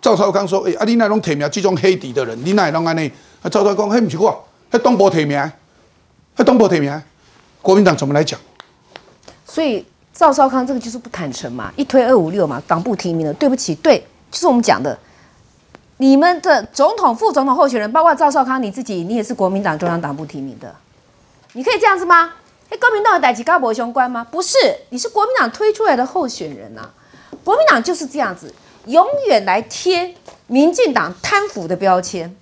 [0.00, 3.10] 赵少康说：“哎，啊，你那种提名这种黑底的人，你那弄安尼？”
[3.42, 5.40] 啊，赵少康，嘿，不是我，嘿，东部提名，
[6.36, 7.02] 嘿，东部提名，
[7.62, 8.38] 国民党怎么来讲？
[9.44, 13.98] 所以赵少康这个就是不坦诚嘛，一推二五六嘛，党部提名的，对不起，对，
[14.30, 14.98] 就是我们讲的。
[16.00, 20.72] 你们的总统、副总统候选人，包括赵少康，你自己，你也是国民党中央党部提名的，
[21.54, 22.34] 你可以这样子吗？
[22.70, 24.26] 哎，国民党的代级高博相关吗？
[24.30, 24.56] 不是，
[24.90, 26.90] 你是国民党推出来的候选人呐。
[27.44, 28.54] 国民党就是这样子，
[28.86, 30.14] 永远来贴
[30.46, 32.36] 民进党贪腐的标签。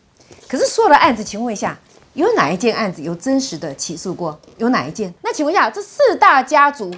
[0.48, 1.78] 可是所有的案子，请问一下，
[2.14, 4.40] 有哪一件案子有真实的起诉过？
[4.58, 5.14] 有哪一件？
[5.22, 6.92] 那请问一下，这四大家族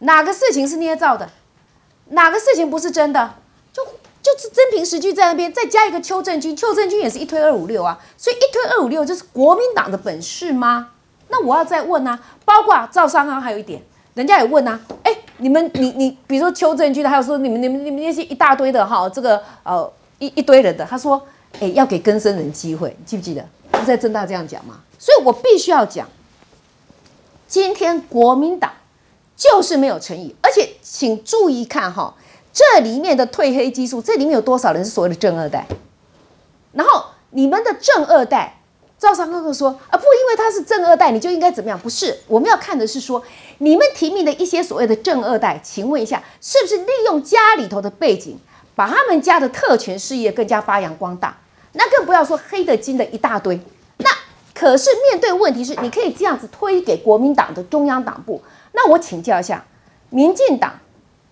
[0.00, 1.28] 哪个事情是捏造的？
[2.10, 3.34] 哪个事情不是真的？
[3.72, 3.82] 就。
[4.22, 10.90] 就是真凭实据在那边，再加一个邱正军，邱正军也是一推二五六啊，所以一推二五六就是国民党的本事吗？
[11.30, 13.80] 那我要再问啊，包括赵尚康还有一点，
[14.14, 21.20] 人家也问啊，哎，你们你你，比如说邱正军的，还有说你们你们你们那些一大堆的哈，这个呃一一堆人的，他说，
[21.60, 23.44] 哎，要给更生人机会，记不记得？
[23.70, 24.80] 不在正大这样讲吗？
[24.98, 26.06] 所以我必须要讲，
[27.46, 28.72] 今天国民党
[29.36, 32.14] 就是没有诚意，而且请注意看哈。
[32.52, 35.64] 这里面的褪黑激素，这里面有多少人是所谓的正二代？
[36.72, 38.59] 然后你们的正二代，
[39.00, 41.78] 赵三哥哥说啊，不，因为他是正二代，你就应该怎么样？
[41.78, 43.20] 不是，我们要看的是说，
[43.58, 48.38] 你们提名的一些所谓的正二代，请问一下，是不是利用家里头的背景，
[48.74, 51.38] 把他们家的特权事业更加发扬光大？
[51.72, 53.58] 那更不要说黑的金的一大堆。
[53.96, 54.10] 那
[54.54, 58.42] 可是面对问题是，你可以这样子推给国民党的中央党部。
[58.72, 59.64] 那我请教一下，
[60.10, 60.78] 民进党。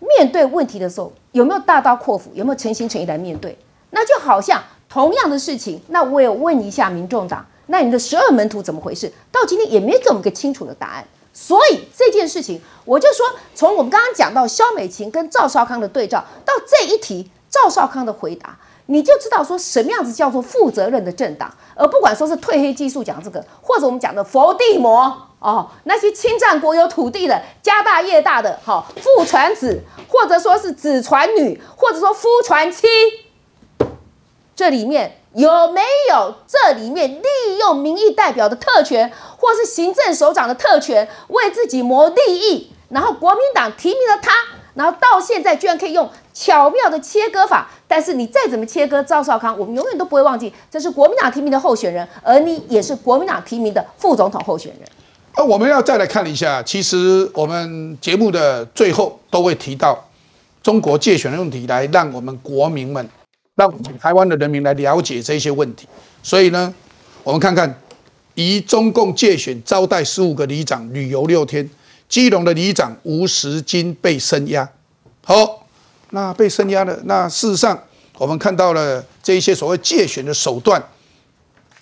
[0.00, 2.30] 面对问题的时候，有没有大刀阔斧？
[2.32, 3.58] 有没有诚心诚意来面对？
[3.90, 9.10] 那就好像同样的事情，那我也问一下民众党，那你的十二门徒怎么回事？
[9.30, 11.06] 到今天也没给我们个清楚的答案。
[11.32, 18.58] 所以这件事情，我就说，从我们刚刚讲到肖美琴跟赵少康的对照，到这一题赵少康的回答。
[18.86, 32.88] 你就知道说什么样子叫做负责任的政党，而不管说是褪黑技术讲这个，或者我们讲的佛地魔哦，那些侵占国有土地的家大业大的哈父传子，或者说是子传女，或者说夫传妻，
[34.56, 44.32] 这里面有没有这里面利用民意代表的特权，或是行政首长的特权为自己谋利益，然后国民党提名了他，
[44.74, 46.08] 然后到现在居然可以用。
[46.40, 54.88] 巧妙的切割法，但是你再怎么切割赵少康，我们永远都不会忘记，这是国民党提名的候选人，而你也是国民党提名的副总统候选人。
[55.34, 60.08] 呃，我们要再来看一下，其实我们节目的最后都会提到
[60.62, 63.08] 中国借选的问题，来让我们国民们，
[63.58, 65.86] 让台湾的人民来了解这些问题。
[66.22, 66.72] 所以呢，
[67.22, 67.78] 我们看看，
[68.34, 71.68] 以中共借选招待十五个里长旅游六天，
[72.08, 74.66] 基隆的里长吴石金被声压，
[75.24, 75.66] 好。
[76.10, 76.98] 那被升压了。
[77.04, 77.78] 那事实上，
[78.16, 80.82] 我们看到了这一些所谓借选的手段，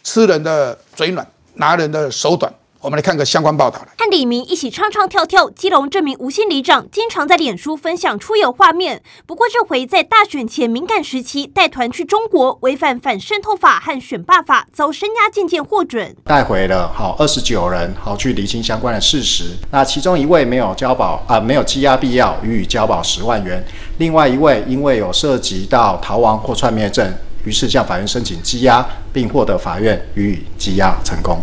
[0.02, 1.24] 吃人的嘴软，
[1.54, 2.52] 拿人的手短。
[2.86, 3.80] 我们来看个相关报道。
[3.98, 9.02] 和李明一起唱唱跳跳，基隆这名吴姓里长经常在脸书分享出游画面。
[9.26, 16.14] 不过这回在大选前敏感时期，带团去中国，违反反渗透法和选罢法，遭声押渐渐获准。
[16.26, 19.56] 带回了好二十九人，好去厘清相关的事实。
[19.72, 23.60] 那其中一位没有交保啊，没有羁押必要，予以交保十万元。
[23.98, 27.12] 另外一位因为有涉及到逃亡或串灭证，
[27.44, 31.42] 于是向法院申请羁押，并获得法院予以羁押成功。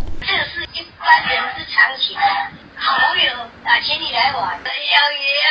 [1.30, 2.18] 人之常情
[2.78, 3.32] 好朋友
[3.66, 5.49] 啊，请你来玩，邀约啊，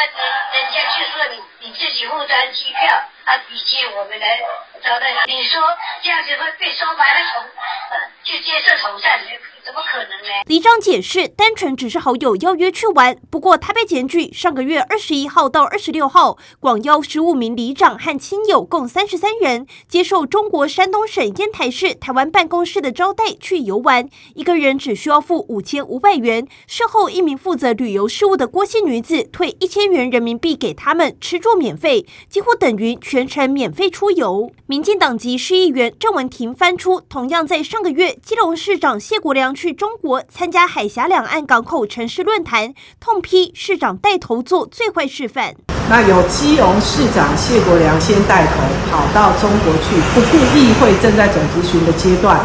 [0.52, 4.40] 人人家就说你你自己负担机票啊，比借我们来
[4.82, 5.12] 招待。
[5.26, 5.62] 你说
[6.02, 9.20] 这样子会被说白了从呃就接受统战，
[9.64, 10.42] 怎么可能呢？
[10.46, 13.16] 李长解释，单纯只是好友邀约去玩。
[13.30, 26.48] 不过他被检举，上个月二十一号到二十六号，广邀十五名里长和亲友共三十三人，接受中国山东省烟台市台湾办公室的招待去游玩，一个人只需要付五千五百元。
[26.66, 34.50] 事后，一名负责旅游事务的郭姓女子退一千元人民币给他们，吃住免费，几乎等于全程免费出游。
[34.66, 45.54] 民进党籍市议员郑文婷翻出，同样在上个月，基隆市长谢国良去中国参加海峡两岸港口城市论坛，痛批市长带头做最坏示范。
[45.88, 48.52] 那有基隆市长谢国良先带头
[48.90, 52.40] 跑到中国去，不顾议会正在总咨询的阶段，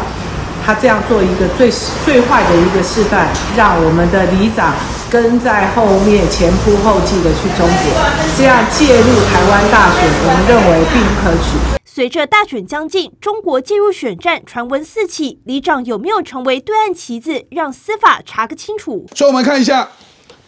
[0.68, 1.70] 他这样做一个最
[2.04, 4.74] 最坏的一个示范，让我们的里长
[5.08, 7.88] 跟在后面前仆后继的去中国，
[8.36, 11.56] 这样介入台湾大选，我们认为并不可取。
[11.86, 17.46] 随着大选将近，中国介入选战传闻四起，里长有没有成为对岸棋子？
[17.50, 19.06] 让司法查个清楚。
[19.14, 19.88] 所以我们看一下，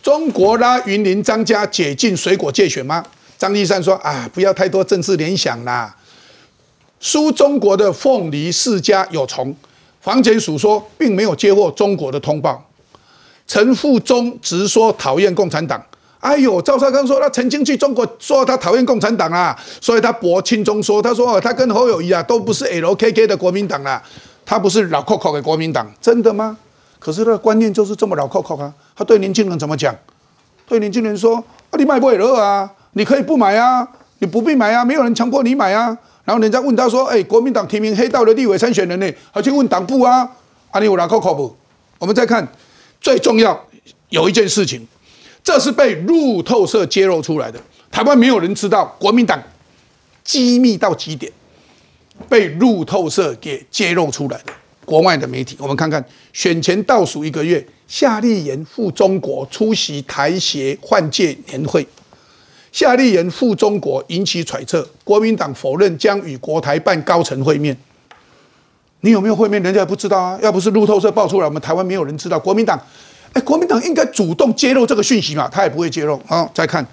[0.03, 3.03] 中国拉云林张家解禁水果借选吗？
[3.39, 5.97] 张立善说啊，不要太多政治联想啦。
[7.01, 9.57] 输中国的凤梨世家有虫，
[10.01, 12.67] 房检署说并没有接获中国的通报。
[13.47, 15.83] 陈富忠直说讨厌共产党。
[16.21, 24.03] 哎呦，赵少康说他曾经去中国，说他讨厌共产党啊，所以他驳亲中说，他说他跟侯友谊啊都不是 LKK 的国民党啊，
[24.45, 26.59] 他不是老扣扣的国民党，真的吗？
[26.99, 29.95] 可是他的观念就是这么老扣扣啊，他对年轻人怎么讲？
[30.69, 31.37] 对年轻人说
[31.71, 33.89] 啊，你买不了啊，你可以不买啊，
[34.19, 35.97] 你不必买啊，没有人强迫你买啊。
[36.31, 40.21] 然后人家问他说，哎，国民党提名黑道的立委参选人呢，还去问党部啊，
[40.71, 41.57] 啊，你有老扣扣不？
[41.99, 42.47] 我们再看，
[43.01, 43.61] 最重要
[44.11, 44.87] 有一件事情。
[45.43, 47.61] 这是被路透社揭露出来的，
[47.91, 49.43] 台湾没有人知道国民党
[50.23, 51.33] 机密到极点，
[52.29, 54.53] 被路透社给揭露出来的。
[54.85, 61.85] 国外的媒体，我们看看选前倒数一个月，夏立言赴中国出席台协换届年会，
[62.73, 67.77] 夏立言赴中国引起揣测，国民党否认将与国台办高层会面。
[69.01, 69.63] 你有没有会面？
[69.63, 70.39] 人家也不知道啊。
[70.43, 72.79] 要不是路透社爆出来，我们台湾没有人知道国民党。
[73.33, 75.49] 哎，国民党应该主动揭露这个讯息嘛？
[75.49, 76.21] 他也不会揭露。
[76.27, 76.87] 好，再看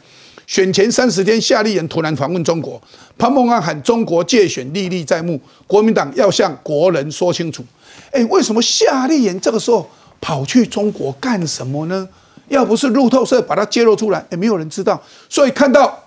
[0.46, 2.82] 选前三十天，夏立言突然访问中国，
[3.18, 7.64] 潘孟安喊中国借选历历在目，国民党要向国人说清楚。
[8.12, 9.88] 哎，为什么夏立言这个时候
[10.22, 12.08] 跑去中国干什么呢？
[12.48, 15.02] 要不是路透社把它揭露出来，也没有人知道。
[15.30, 16.04] 所以看到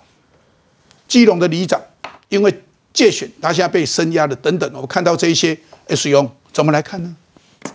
[1.07, 1.79] 基隆的里长
[2.29, 2.63] 因为
[2.93, 7.15] 借选，他现在被声压了等等，我看到这些，哎，水勇怎么来看呢？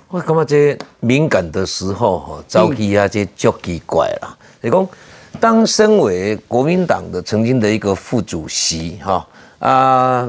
[0.08, 4.36] 我感觉这敏感的时候哈，早期啊，这足奇怪啦。
[4.60, 4.88] 你讲，
[5.38, 9.26] 当身为国民党的曾经的一个副主席哈
[9.58, 10.28] 啊，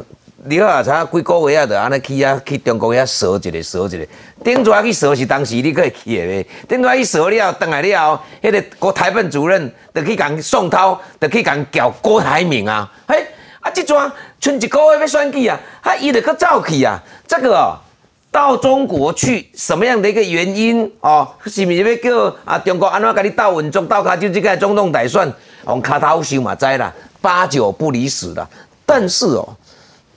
[0.50, 4.08] 你好啊，才几个月啊，就安尼去啊，去中国遐踅一个踅一个，
[4.46, 6.48] 顶阵去踅是当时你可以去的咩？
[6.70, 13.26] 顶阵去踅了，等来了，迄个国台办主任就去共宋涛，就去共叫郭台铭啊，嘿
[13.60, 13.98] 啊，即阵
[14.40, 17.76] 剩一个月要选举啊，啊伊就搁走去啊，这个哦。
[18.30, 21.28] 到中国去什么样的一个原因哦？
[21.46, 22.58] 是不是要叫啊？
[22.60, 25.34] 中国安怎跟你斗稳重、斗卡就这个总统大选，
[25.66, 28.48] 用卡头秀嘛知啦，八九不离十啦。
[28.86, 29.48] 但是哦，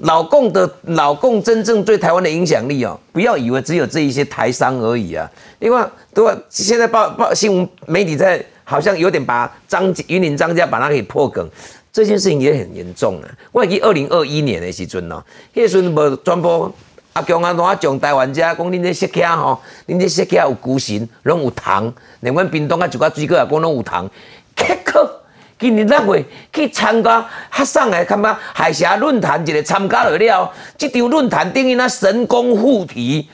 [0.01, 5.31] 老共的老共真正对台湾的影响力哦，不要以为只有这一些台商而已啊。
[5.59, 6.37] 另外对吧？
[6.49, 11.49] 现在报报新闻媒体在好像有点把张云林张家把它给破梗，
[11.93, 13.29] 这件事情也很严重啊。
[13.53, 15.23] 我记二零二一年的时阵哦，
[15.55, 16.73] 那时阵无传播。
[17.13, 21.93] 阿强啊，哪种台湾者讲恁这色客吼，恁这色客有孤神，拢有糖。
[22.21, 24.09] 连阮屏东啊，一寡水果也讲拢有糖。
[24.55, 25.20] 结果
[25.61, 33.29] 今年六月去参加学生的看嘛海峡论坛，一个参加了了，这场论坛等于那神功护体，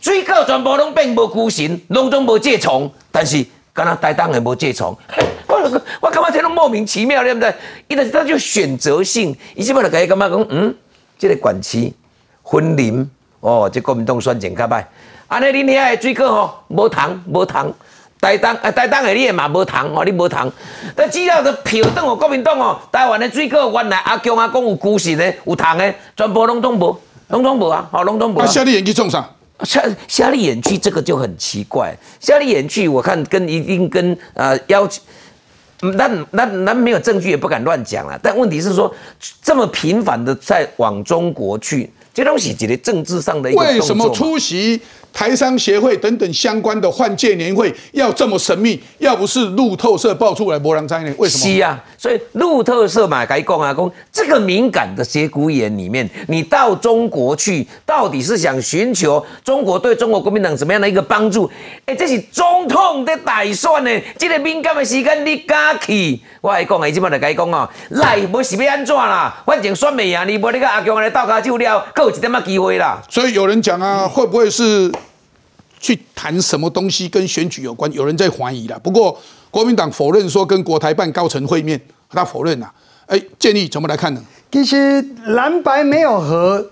[0.00, 4.96] 水果全部拢变无孤神，拢总无疥虫，但是敢若台东的无疥虫。
[5.48, 7.54] 我我感觉这拢莫名其妙，对不对？
[7.88, 10.74] 伊就是他就选择性，伊即摆就甲伊感觉讲，嗯，
[11.18, 11.92] 这个管区。
[12.44, 14.84] 分林哦，这国民党选情较歹。
[15.26, 17.72] 安尼恁遐的水果吼，无糖无糖，
[18.20, 20.50] 台东啊台东的你也嘛无糖哦，你无糖。
[20.96, 28.38] 但只要是票等我国民党哦，台湾的水果原来阿强阿公有故事的，有糖的，全部拢总无，拢总无啊，好拢总无。
[28.38, 29.28] 那夏立言去种啥？
[29.64, 31.96] 夏夏立言去这个就很奇怪。
[32.20, 35.00] 夏立言去，我看跟一定跟呃要求，
[35.80, 38.18] 那那那没有证据也不敢乱讲了。
[38.22, 38.92] 但问题是说，
[39.42, 41.90] 这么频繁的在往中国去。
[42.14, 44.80] 这东西一个政治上的一个为什么出席
[45.18, 51.12] 台商协会等等相关的换届年会要这么神秘，要不是路透社爆出来，博人灾呢？
[51.18, 51.56] 为什么？
[51.56, 61.50] 是啊，所以路透社嘛，该讲啊，讲这个敏感的节骨眼里面，你到中国去，到底是想寻求中国对中国国民党怎么样的一个帮助？
[61.86, 66.20] 哎，这是总统的大选呢，这个敏感的时间你敢去？
[66.40, 69.42] 我来讲，哎，即摆就该讲哦，来，无是要安怎啦？
[69.44, 73.02] 反正选未赢，你无你个阿强来倒卡酒了，够有一点仔机会啦。
[73.08, 74.92] 所以有人讲啊，会不会是？
[75.80, 77.90] 去谈什么东西跟选举有关？
[77.92, 78.78] 有人在怀疑了。
[78.78, 79.18] 不过
[79.50, 82.72] 国民党否认说跟国台办高层会面，他否认了。
[83.06, 84.22] 哎，建议怎么来看呢？
[84.50, 86.70] 其实蓝白没有和，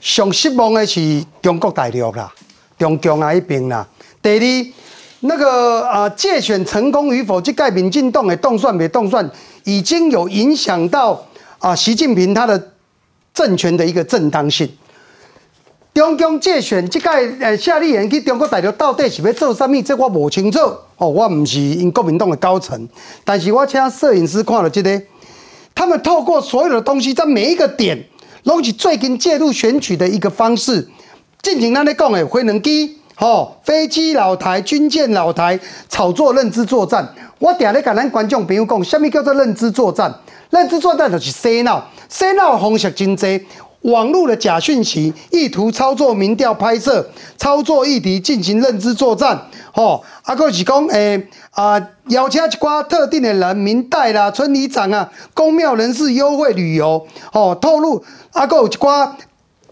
[0.00, 2.32] 上失望的是中国大陆啦，
[2.78, 3.86] 中共那一边啦。
[4.22, 4.72] 第二，
[5.20, 9.30] 那个啊，借选成功与否，这盖民进党的动算没动算，
[9.64, 11.22] 已经有影响到
[11.58, 12.72] 啊，习近平他的
[13.32, 14.68] 政权的一个正当性。
[15.92, 17.08] 中共借选这届
[17.40, 19.82] 呃夏立言去中国大陆到底是要做啥物？
[19.82, 20.58] 这我无清楚
[20.96, 21.08] 哦。
[21.08, 22.88] 我唔是因国民党的高层，
[23.24, 25.02] 但是我请摄影师看了这个，
[25.74, 28.04] 他们透过所有的东西，在每一个点，
[28.44, 30.88] 拢是最近介入选举的一个方式。
[31.42, 37.12] 进行咱咧讲的飞能机、吼飞机老台、军舰老台，炒作认知作战。
[37.40, 40.14] 我定咧跟咱观众朋友讲，什么叫做认知作战？
[40.50, 43.26] 认知作战就是洗脑，洗脑方式真多。
[43.82, 47.06] 网络的假讯息，意图操作民调拍摄，
[47.38, 59.12] 操作议题进行认知作战，吼，啊，个是讲诶啊，邀请一寡特定的人，民代啦、村里长啊、公庙人士优惠旅游，吼，透露啊，个有一寡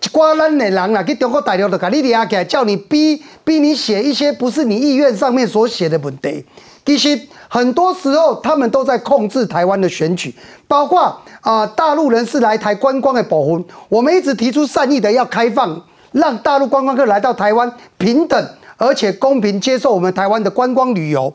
[0.01, 6.47] 一寡咱的人啦，去中国大陆就甲你抓起来，叫你逼逼你写一些不是你意愿上面所写的问题。
[6.89, 10.35] 其实很多时候，他们都在控制台湾的选举，
[10.67, 15.79] 包括啊，大陆人士来台观光的保护，我们一直提出善意的要开放，
[16.13, 21.31] 让大陆观光客来到台湾平等而且公平接受我们台湾的观光旅游。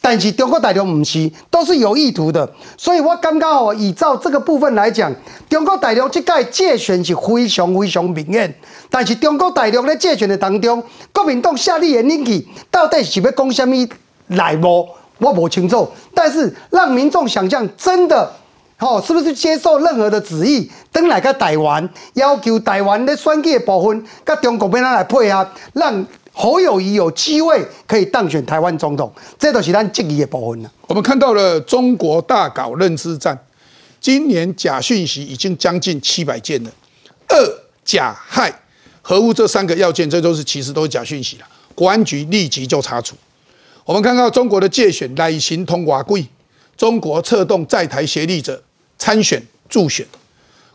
[0.00, 2.48] 但是中国大陆唔是，都是有意图的。
[2.76, 5.12] 所以我刚刚哦，依照这个部分来讲，
[5.48, 8.54] 中国大陆这届借选是非常非常明显。
[8.88, 10.80] 但是中国大陆在借选的当中，
[11.12, 13.74] 国民党下令引起，到底是要讲什么？
[14.28, 14.88] 来不？
[15.18, 15.88] 我不清楚。
[16.14, 18.32] 但是让民众想象，真的，
[18.78, 30.72] 哦，是不是接受任何的旨意，登来个台湾，要求台湾的选举的部分，跟中国边来配合，让侯友谊有机会可以当选台湾总统，这都是咱质疑的部分了。
[30.88, 33.38] 我们看到了中国大搞认知战，
[34.00, 36.70] 今年假讯息已经将近七百件了，
[37.28, 37.36] 二、
[37.84, 38.52] 假、害、
[39.02, 41.46] 合乎这三个要件，这都是其实都是假讯息了。
[41.74, 43.14] 国安局立即就查处。
[43.84, 46.24] 我们看到中国的借选乃行通瓦贵，
[46.76, 48.62] 中国策动在台协力者
[48.96, 50.06] 参选助选。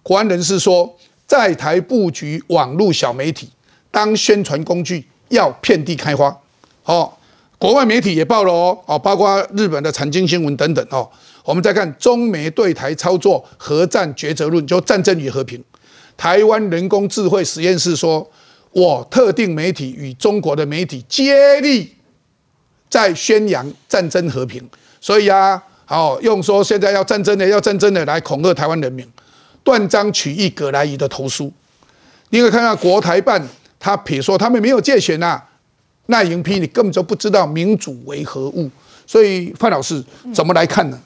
[0.03, 0.93] 国安人士说，
[1.25, 3.49] 在台布局网络小媒体
[3.91, 6.37] 当宣传工具，要遍地开花。
[6.83, 7.11] 哦，
[7.57, 11.09] 国外媒体也报了哦，哦，包括日本的财经新闻等等哦。
[11.45, 15.63] 我们再看中美对台操作核战抉择论，就战争与和平。
[16.17, 18.29] 台湾人工智慧实验室说，
[18.71, 21.93] 我特定媒体与中国的媒体接力。
[22.89, 24.67] 在宣扬战争和平，
[25.01, 29.05] 所以啊，好用说现在要战争的，要战争的来恐吓台湾人民，
[29.63, 31.51] 断章取义葛莱仪的投书。
[32.29, 33.41] 你可以看看国台办，
[33.79, 35.41] 他撇说他们没有借选呐，
[36.07, 38.69] 赖营批你根本就不知道民主为何物。
[39.05, 40.99] 所以范老师怎么来看呢？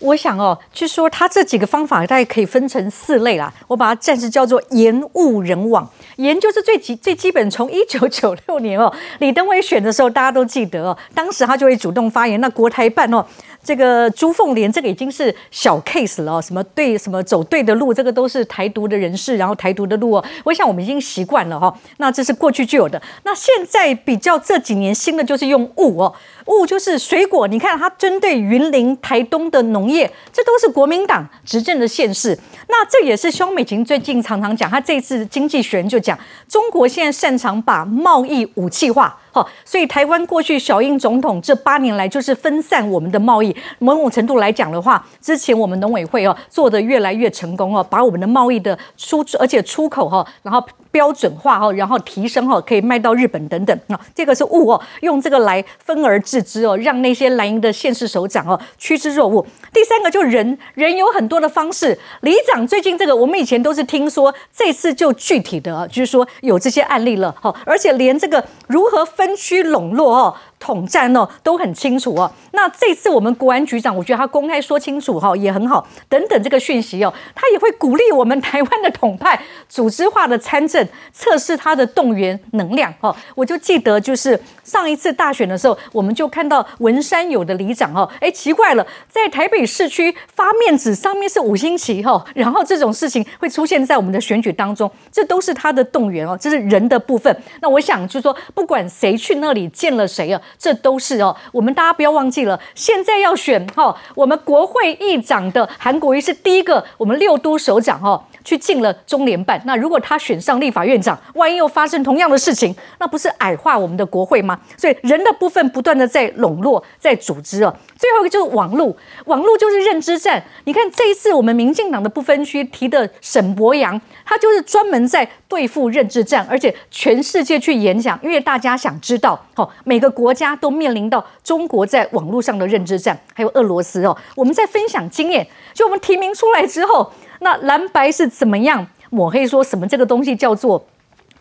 [0.00, 5.88] 我想哦，据说他这几个方法大概可以分成四类啦，我把它暂时叫做言误人网。
[6.16, 12.40] 研究是最基最基本，从一九九六年哦，李登辉选的时候，大家都记得哦，当时他就会主动发言。
[12.40, 13.24] 那国台办哦，
[13.64, 21.74] 这个朱凤莲这个已经是小 case 了哦，什么对什么走对的路，这个都是台独的人士，然后台独的路哦，我想我们已经习惯了哈。
[21.96, 26.14] 那这是过去就有的，那现在比较这几年新的就是用物哦。
[26.46, 32.38] 物就是水果，你看它针对云林、台东的农业，这都是国民党执政的县市。
[32.68, 39.18] 那这也是肖美琴最近常常讲，他这次经济学人就讲，中国现在擅长把贸易武器化。
[39.34, 50.64] 好，所以台湾过去小英总统这八年来就是分散我们的贸易，某种程度来讲的话，之前我们农委会哦做的越来越成功哦，把我们的贸易的出而且出口哈，然后
[50.94, 59.44] 标准化哈，然后提升哈，可以卖到日本等等啊，这个是物哦，用这个来分而治之哦，让那些蓝营的县市首长哦趋之若鹜。
[59.72, 69.24] 第三个就人，人有很多的方式，里长最近这个我们以前都是听说，这次就具体的就是说有这些案例了哈，而且连这个如何分。
[69.24, 70.36] 分区笼络哦。
[70.64, 72.32] 统战哦都很清楚哦。
[72.52, 75.86] 那这次我们国安局长，我觉得他公开说清楚哈、也很好。
[76.08, 79.38] 等等这个讯息哦，他也会鼓励我们台湾的统派
[79.68, 83.14] 组织化的参政，测试他的动员能量哦。
[83.34, 97.36] 我就记得就是上一次大选的时候，我们就看到文山有的里长哦，哎奇怪了，在台北市区发面纸上面是五星旗哈、哦，然后这种事情会出现在我们的选举当中，这都是他的动员哦，这是人的部分。
[97.60, 108.24] 那我想就是说，不管谁去那里见了谁啊，这都是哦，我们大家不要忘记了，现在要选哈、哦，我们国会议长的韩国瑜是第一个，我们六都首长哦。
[108.44, 114.60] 去进了中联办，那如果他选上立法院长，万一又发生同样的事情，那不是矮化我们的国会吗？
[114.76, 117.74] 所以人的部分不断的在笼络、在组织哦。
[117.98, 118.94] 最后一个就是网络，
[119.24, 120.44] 网络就是认知战。
[120.64, 135.46] 你看这一次我们民进党的不分区提的沈博阳，他就是专门在对付认知战，而且全世界去演讲，因为大家想知道哦，每个国家家都面临到中国在网络上的认知战，还有俄罗斯哦，我们在分享经验。
[135.72, 137.12] 就我们提名出来之后。
[137.40, 140.82] 那蓝白是怎么样抹黑说什么这个东西叫做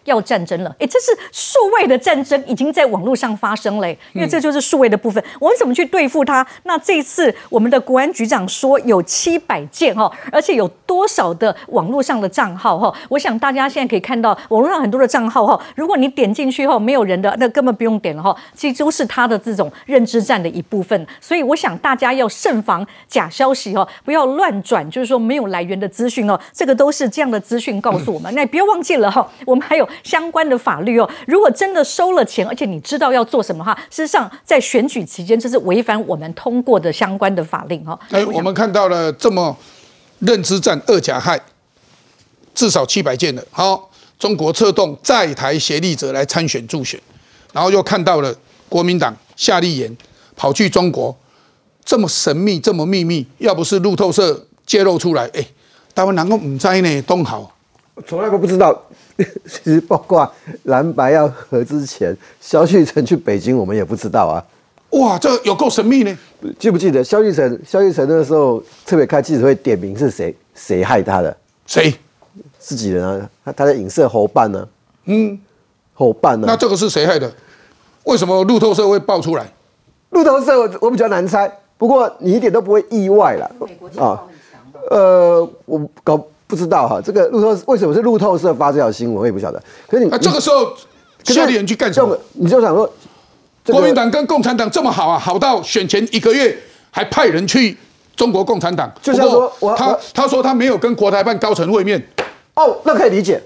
[0.05, 0.75] 要战争了？
[0.79, 5.23] 哎，这是数位的战争已经在网络上发生了，因为这就是数位的部分。
[5.39, 6.45] 我们怎么去对付它？
[6.63, 12.93] 那这次我们的国安局长说有七百件哈，而且有多少的网络上的账号哈？
[13.09, 21.07] 我想大家现在可以看到网络上很多的账号哈，如果你点进去后没有人的，那根本不用点了哈，其实都是他的这种认知战的一部分。
[21.21, 28.33] 所以我想大家要慎防假消息哦，不要乱转，就是说没有来源的资讯哦，这个都是这样的资讯告诉我们。
[28.35, 29.87] 那不要忘记了哈，我们还有。
[30.03, 37.99] 相关的法律哦，如果真的收了钱，而且你知道要做什么哈，事实上在选举期间，这是违反我们通过的相关的法令哈。
[38.11, 39.55] 哎，我们看到了这么
[40.19, 41.39] 认知战二甲害，
[42.55, 43.45] 至少七百件的。
[43.51, 46.99] 好，中国策动在台协力者来参选助选，
[47.51, 48.33] 然后又看到了
[48.69, 49.97] 国民党夏立言
[50.35, 51.15] 跑去中国，
[51.83, 55.45] 这么神秘，这么秘密，要不是路透社揭露出来，哎，
[55.93, 57.53] 台湾人够唔知呢，东好，
[58.05, 58.81] 从来都不知道。
[59.45, 60.29] 其实包括
[60.63, 64.43] 蓝白要合之前，萧旭晨去北京，我们也不知道啊。
[64.97, 66.17] 哇，这有够神秘呢！
[66.57, 67.61] 记不记得萧旭晨？
[67.65, 70.35] 萧旭晨那个时候特别开记者会，点名是谁？
[70.55, 71.35] 谁害他的？
[71.67, 71.93] 谁？
[72.57, 73.29] 自己人啊！
[73.45, 74.67] 他他在影射侯办呢。
[75.05, 75.39] 嗯，
[75.93, 76.45] 侯办呢？
[76.47, 77.31] 那这个是谁害的？
[78.05, 79.45] 为什么路透社会爆出来？
[80.09, 83.45] 路透社我我比较难猜，不过你一点都不会意外了
[83.97, 84.23] 啊。
[84.89, 86.23] 呃，我搞。
[86.47, 89.61] 不知道哈，这个路透为什么是路透社发这条新闻，我也不晓得。
[89.87, 90.71] 可是你、啊、这个时候
[91.23, 92.17] 夏立言去干什么？
[92.33, 92.91] 你就想说，
[93.65, 96.55] 国民党跟共产党这么好啊，好到选前一个月
[96.91, 97.77] 还派人去
[98.15, 98.91] 中国共产党。
[99.01, 102.01] 就像说，他他说他没有跟国台办高层会面。
[102.55, 103.41] 哦，那可以理解，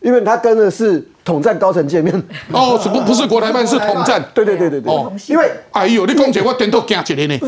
[0.00, 2.14] 因为他跟的是统战高层见面。
[2.52, 4.22] 哦，不不是国台办，是统战。
[4.34, 4.92] 对对对对对。
[4.92, 7.38] 哦，因为哎呦，你讲起我点都惊起来呢。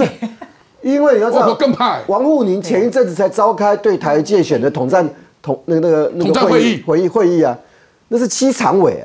[0.87, 2.03] 因为你要知道，更怕、欸。
[2.07, 5.05] 王沪宁前一阵子才召开对台界选的统战
[5.43, 7.59] 统那个那个那个会议会议会议啊，
[8.07, 9.05] 那是七常委，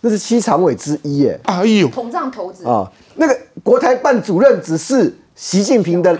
[0.00, 1.38] 那是七常委之一耶。
[1.44, 6.12] 哎呦，统战头子啊，那个国台办主任只是习近平的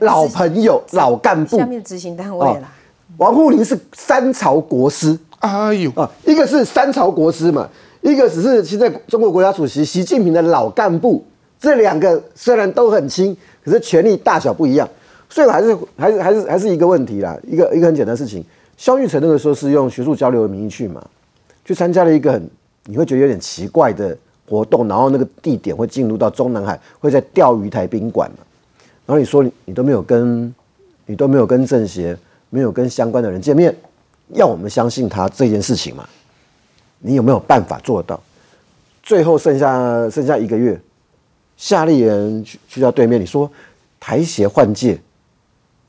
[0.00, 2.70] 老朋友、老干部，下面执行单位啦。
[3.16, 7.66] 王沪宁是三朝国师，哎呦啊，一个是三朝国师嘛，
[8.02, 11.24] 一个只是现在中国国家主席习近平的老干部，
[11.58, 13.34] 这两个虽然都很亲。
[13.66, 14.88] 可是权力大小不一样，
[15.28, 17.36] 所以还是还是还是还是一个问题啦。
[17.42, 18.44] 一个一个很简单的事情，
[18.76, 21.04] 萧玉成那个时候是用学术交流的名义去嘛，
[21.64, 22.48] 去参加了一个很
[22.84, 24.16] 你会觉得有点奇怪的
[24.48, 28.38] 活动，然后那个地点会进入到中南海，会在钓鱼台宾馆嘛。
[29.04, 30.54] 然后你说你你都没有跟
[31.06, 32.16] 你都没有跟政协，
[32.50, 33.74] 没有跟相关的人见面，
[34.34, 36.08] 要我们相信他这件事情嘛？
[37.00, 38.20] 你有没有办法做到？
[39.02, 40.80] 最后剩下剩下一个月。
[41.56, 43.50] 夏立言去去到对面，你说
[43.98, 45.00] 台协换届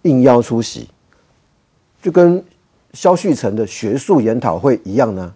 [0.03, 0.87] 应邀出席，
[2.01, 2.43] 就跟
[2.93, 5.33] 萧旭成的学术研讨会一样呢。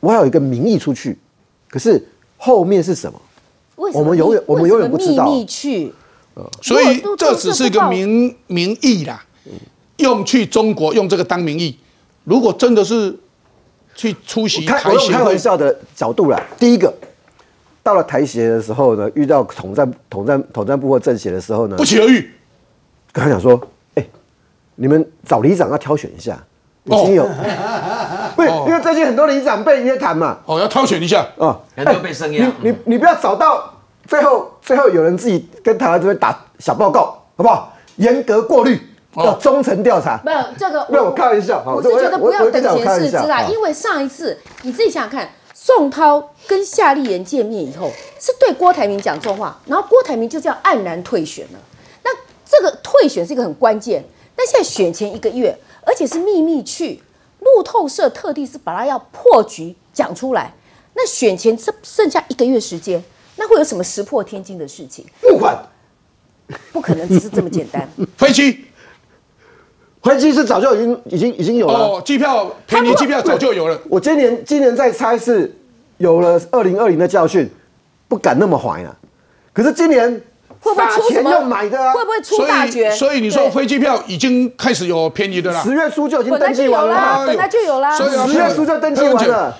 [0.00, 1.16] 我还有一个名义出去，
[1.68, 2.04] 可是
[2.36, 3.20] 后面是什么？
[3.76, 5.24] 我们永远我们永远不知道。
[5.26, 5.92] 秘密去，
[6.60, 9.24] 所以这只是一个名名义啦，
[9.98, 11.78] 用去中国用这个当名义。
[12.24, 13.16] 如果真的是
[13.94, 16.92] 去出席台协开玩笑的角度啦，第一个。
[17.86, 22.28] 到了台协的时候呢，遇到统战、统战、统战部或政协的时候呢，不期而遇。
[23.12, 23.60] 跟他讲说
[23.94, 24.04] ：“哎，
[24.74, 26.36] 你们找里长要挑选一下，
[26.82, 27.22] 已经有，
[28.34, 32.50] 不是因为最近很多里长被约谈嘛，哦，要挑选一下啊，很多被声压。
[32.60, 33.72] 你你你不要找到
[34.04, 37.72] 最后，最后有人自己跟台湾这边打小报告，好不好？
[37.98, 38.80] 严格过滤，
[39.14, 40.20] 要忠诚调查。
[40.24, 45.28] 没有这个，没有我开玩笑，我是觉得不要等闲视之啦，因为上一次你自己想想看。”
[45.66, 47.90] 宋涛跟夏立言见面以后，
[48.20, 51.58] 是对郭台铭讲这话，然后郭台铭就这样黯然退选了。
[52.04, 52.10] 那
[52.48, 54.04] 这个退选是一个很关键。
[54.36, 57.02] 那现在选前一个月，而且是秘密去，
[57.40, 60.54] 路透社特地是把他要破局讲出来。
[60.94, 63.02] 那选前这剩下一个月时间，
[63.34, 65.04] 那会有什么石破天惊的事情？
[65.24, 65.68] 募款，
[66.70, 67.90] 不可能只是这么简单。
[68.16, 68.66] 飞机，
[70.06, 71.74] 飞机是早就已经已经已经有了。
[71.74, 73.76] 哦，机票便宜机票早就有了。
[73.88, 75.52] 我今年今年在猜是
[75.98, 77.50] 有了二零二零的教训，
[78.06, 78.96] 不敢那么怀了。
[79.52, 80.08] 可是今年
[80.60, 81.30] 会不会出什么？
[81.30, 82.90] 要买的啊，会不会出大绝？
[82.92, 85.60] 所以你说飞机票已经开始有便宜的了。
[85.62, 87.96] 十月初就已经登记完了，本来就有啦。
[87.96, 89.56] 所以十月初就登记完了。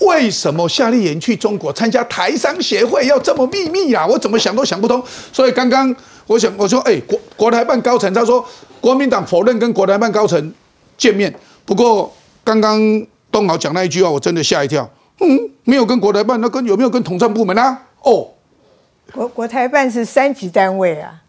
[0.00, 4.06] 为什么夏立言去中国参加台商协会要这么秘密啊？
[4.06, 5.02] 我怎么想都想不通。
[5.32, 5.94] 所以刚刚
[6.26, 8.44] 我想我说，哎，国国台办高层他说，
[8.80, 10.52] 国民党否认跟国台办高层
[10.96, 11.32] 见面。
[11.64, 12.12] 不过
[12.42, 12.80] 刚刚
[13.30, 14.88] 东豪讲那一句话，我真的吓一跳。
[15.20, 17.82] 嗯，没有跟国台办，那跟有没有跟统战部门啊？
[18.02, 18.28] 哦，
[19.12, 21.22] 国国台办是三级单位啊，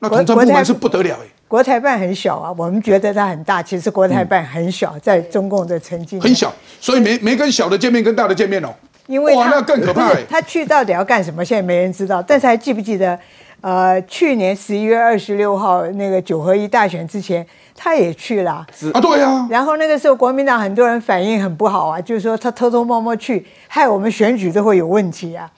[0.00, 1.26] 那统战部门是不得了哎。
[1.46, 8.74] 国台办很小啊，我们觉得它很大，其实国台办很小，在中共的成绩很小，所以没没跟小的见面，跟大的见面哦。
[9.06, 10.12] 因为哇，那更可怕。
[10.28, 11.44] 他去到底要干什么？
[11.44, 12.20] 现在没人知道。
[12.20, 13.16] 但是还记不记得，
[13.64, 18.66] 呃，去年十一月二十六号那个九合一大选之前，他也去了啊？
[19.00, 19.48] 对啊。
[19.50, 25.50] 然后那个时候国民党很多人反应很不好啊，就是说他偷偷摸摸去，害我们选举都会有问题啊。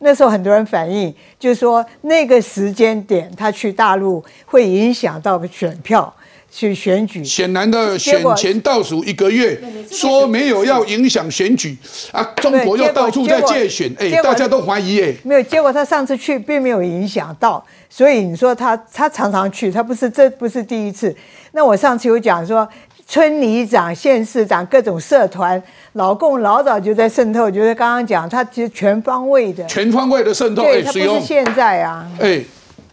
[0.00, 6.12] 那时候很多人反映，就是说那个时间点他去大陆会影响到选票
[6.54, 7.24] 去选举。
[7.24, 9.60] 显然的，选前倒数一个月，
[9.90, 11.76] 说没有要影响选举
[12.12, 15.12] 啊，中国又到处在借选，哎，大家都怀疑哎。
[15.24, 21.14] 没有，结果他上次去并没有影响到，所以你说他他常常去，他不是这不是第一次。
[21.50, 22.68] 那我上次有讲说。
[23.06, 25.62] 村里长、县市长、各种社团，
[25.92, 30.62] 老共老早就在渗透，就是刚刚讲，他其实全方位的，全方位的渗透。
[30.62, 32.08] 对，他不是现在啊。
[32.18, 32.42] 哎，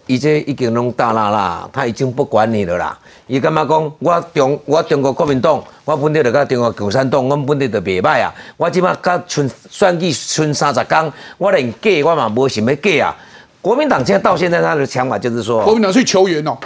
[0.07, 2.99] 已经已经弄大啦啦，他已经不管你了啦。
[3.27, 8.33] 伊感觉讲，我中我中国国民党，我本地就甲中国共产党，我本地就袂歹啊。
[8.57, 13.15] 我即马甲剩选举剩三十天，我连假我嘛无想要假啊。
[13.61, 16.57] 国民党现在到现在他的想法就是说，国民党去求援哦。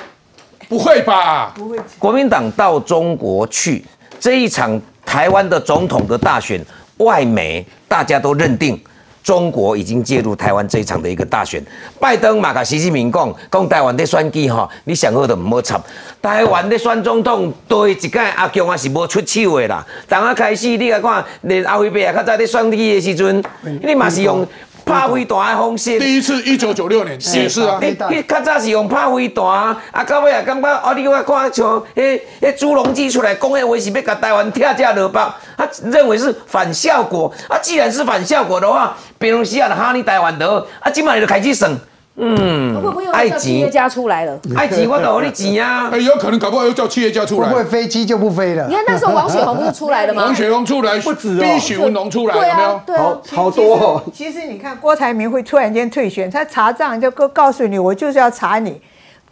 [0.67, 1.51] 不会吧？
[1.55, 1.77] 不会。
[1.99, 3.85] 国民党到中国去
[4.19, 6.59] 这一场台湾的总统的大选，
[6.97, 8.81] 外媒大家都认定
[9.25, 11.59] 中国已经介入台湾这一场的一个大选。
[11.99, 15.81] 拜登嘛，甲习近平讲，讲台湾的选举哈，你想好都唔好插。
[16.21, 19.83] 台湾的选总统对一届阿强啊是无出手的啦。
[20.07, 23.43] 从啊开始，你来看，连阿辉伯啊，较早在选举的时阵，
[23.81, 24.47] 你嘛是用。
[24.85, 27.79] 拍飞弹的方式，第一次一九九六年也是啊。
[27.81, 29.45] 你你较早是用拍飞弹，
[29.91, 37.33] 啊到尾也感觉啊，你我看像迄迄朱镕基出来讲迄话是要甲台湾拆架落包，他认为是反效果。
[37.49, 41.77] 啊，既然是反效果的话，别人西亚的哈你台湾的，啊，今晚你就开始省。
[42.17, 44.39] 嗯，会不会又叫企业家出来了？
[44.55, 45.89] 爱钱我都给你钱啊！
[45.91, 47.49] 哎，有可能搞不好又叫企业家出来。
[47.49, 48.65] 会不会飞机就不飞了？
[48.69, 50.23] 你看那时候王雪红不是出来了吗？
[50.23, 52.81] 王雪红出来不止哦，逼许文龙出来，有没有？
[52.85, 54.01] 对啊，好多。
[54.13, 58.81] 其实你看郭台铭会突然间退选，他查账就告告诉你，我就是要查你。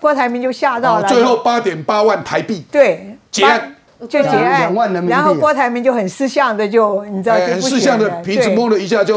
[0.02, 1.08] 郭台铭就吓到了。
[1.08, 2.66] 最后八点八万台币。
[2.70, 5.12] 对，结案就结案，两万人民币。
[5.16, 9.16] 然后郭台铭就很识相的就你知道，很识相的鼻子摸了一下就。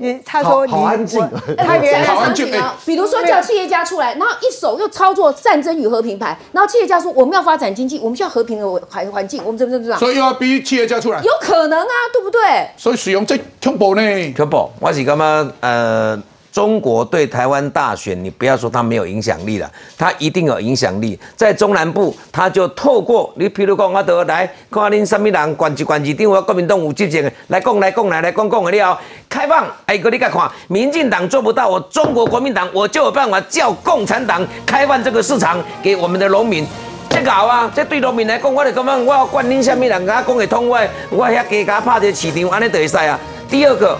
[0.00, 1.20] 你他说好安静，
[1.58, 12.40] 他原来场景啊，比如说叫企业家出来，然后一手又操作战争与和平牌，然后企业家说我们要发展经济，我们需要和平的环环境，我们怎么怎么怎么，所以又要逼企业家出来，有可能啊，对不对？
[12.78, 14.02] 所以使用这恐怖呢？
[14.34, 16.20] 恐怖，我是感觉呃。
[16.52, 21.18] 中国对台湾大选，你不要说它没有影响力了，它一定有影响力。
[21.36, 29.00] 在中南部，它就透过你，譬如讲，我得来看恁什么人，关机关机，定我国民党有执政的，来讲来讲来来讲讲的了。
[29.28, 30.32] 开放，哎，哥你看，
[30.66, 36.66] 民进党做不到，我中国国民党我就有办法叫共产党开放这个市场给我们的农民。
[37.08, 43.18] 这搞啊，这对农民来讲，我就感觉我要管恁什么人，甲讲会通话，我遐加加拍一个市场，安尼就会使啊。
[43.48, 43.96] 第二个。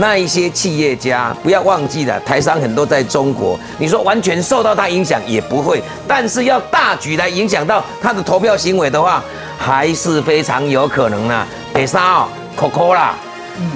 [0.00, 3.58] 那一些企业家，不要忘记了，台商很多在中国。
[3.78, 9.20] 你说完全受到他影响也不会，但是要大局来影响到他的投票行为的话，
[9.58, 11.44] 还是非常有可能呢。
[11.74, 13.16] 第三哦，可可啦，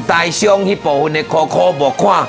[0.07, 2.24] 台商那部分的可可无看，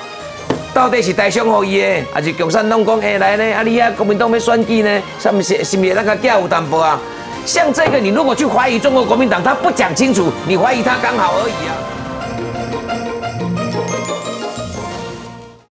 [0.73, 3.43] 到底是台商好伊的，还是共产党讲下来呢？
[3.53, 5.01] 啊，你啊国民党要选举呢？
[5.19, 6.99] 什么是是不是那个假有淡薄啊？
[7.45, 11.77] 像这个，你如果去怀疑中国国民党，他不讲清楚，你怀疑他刚好而已啊。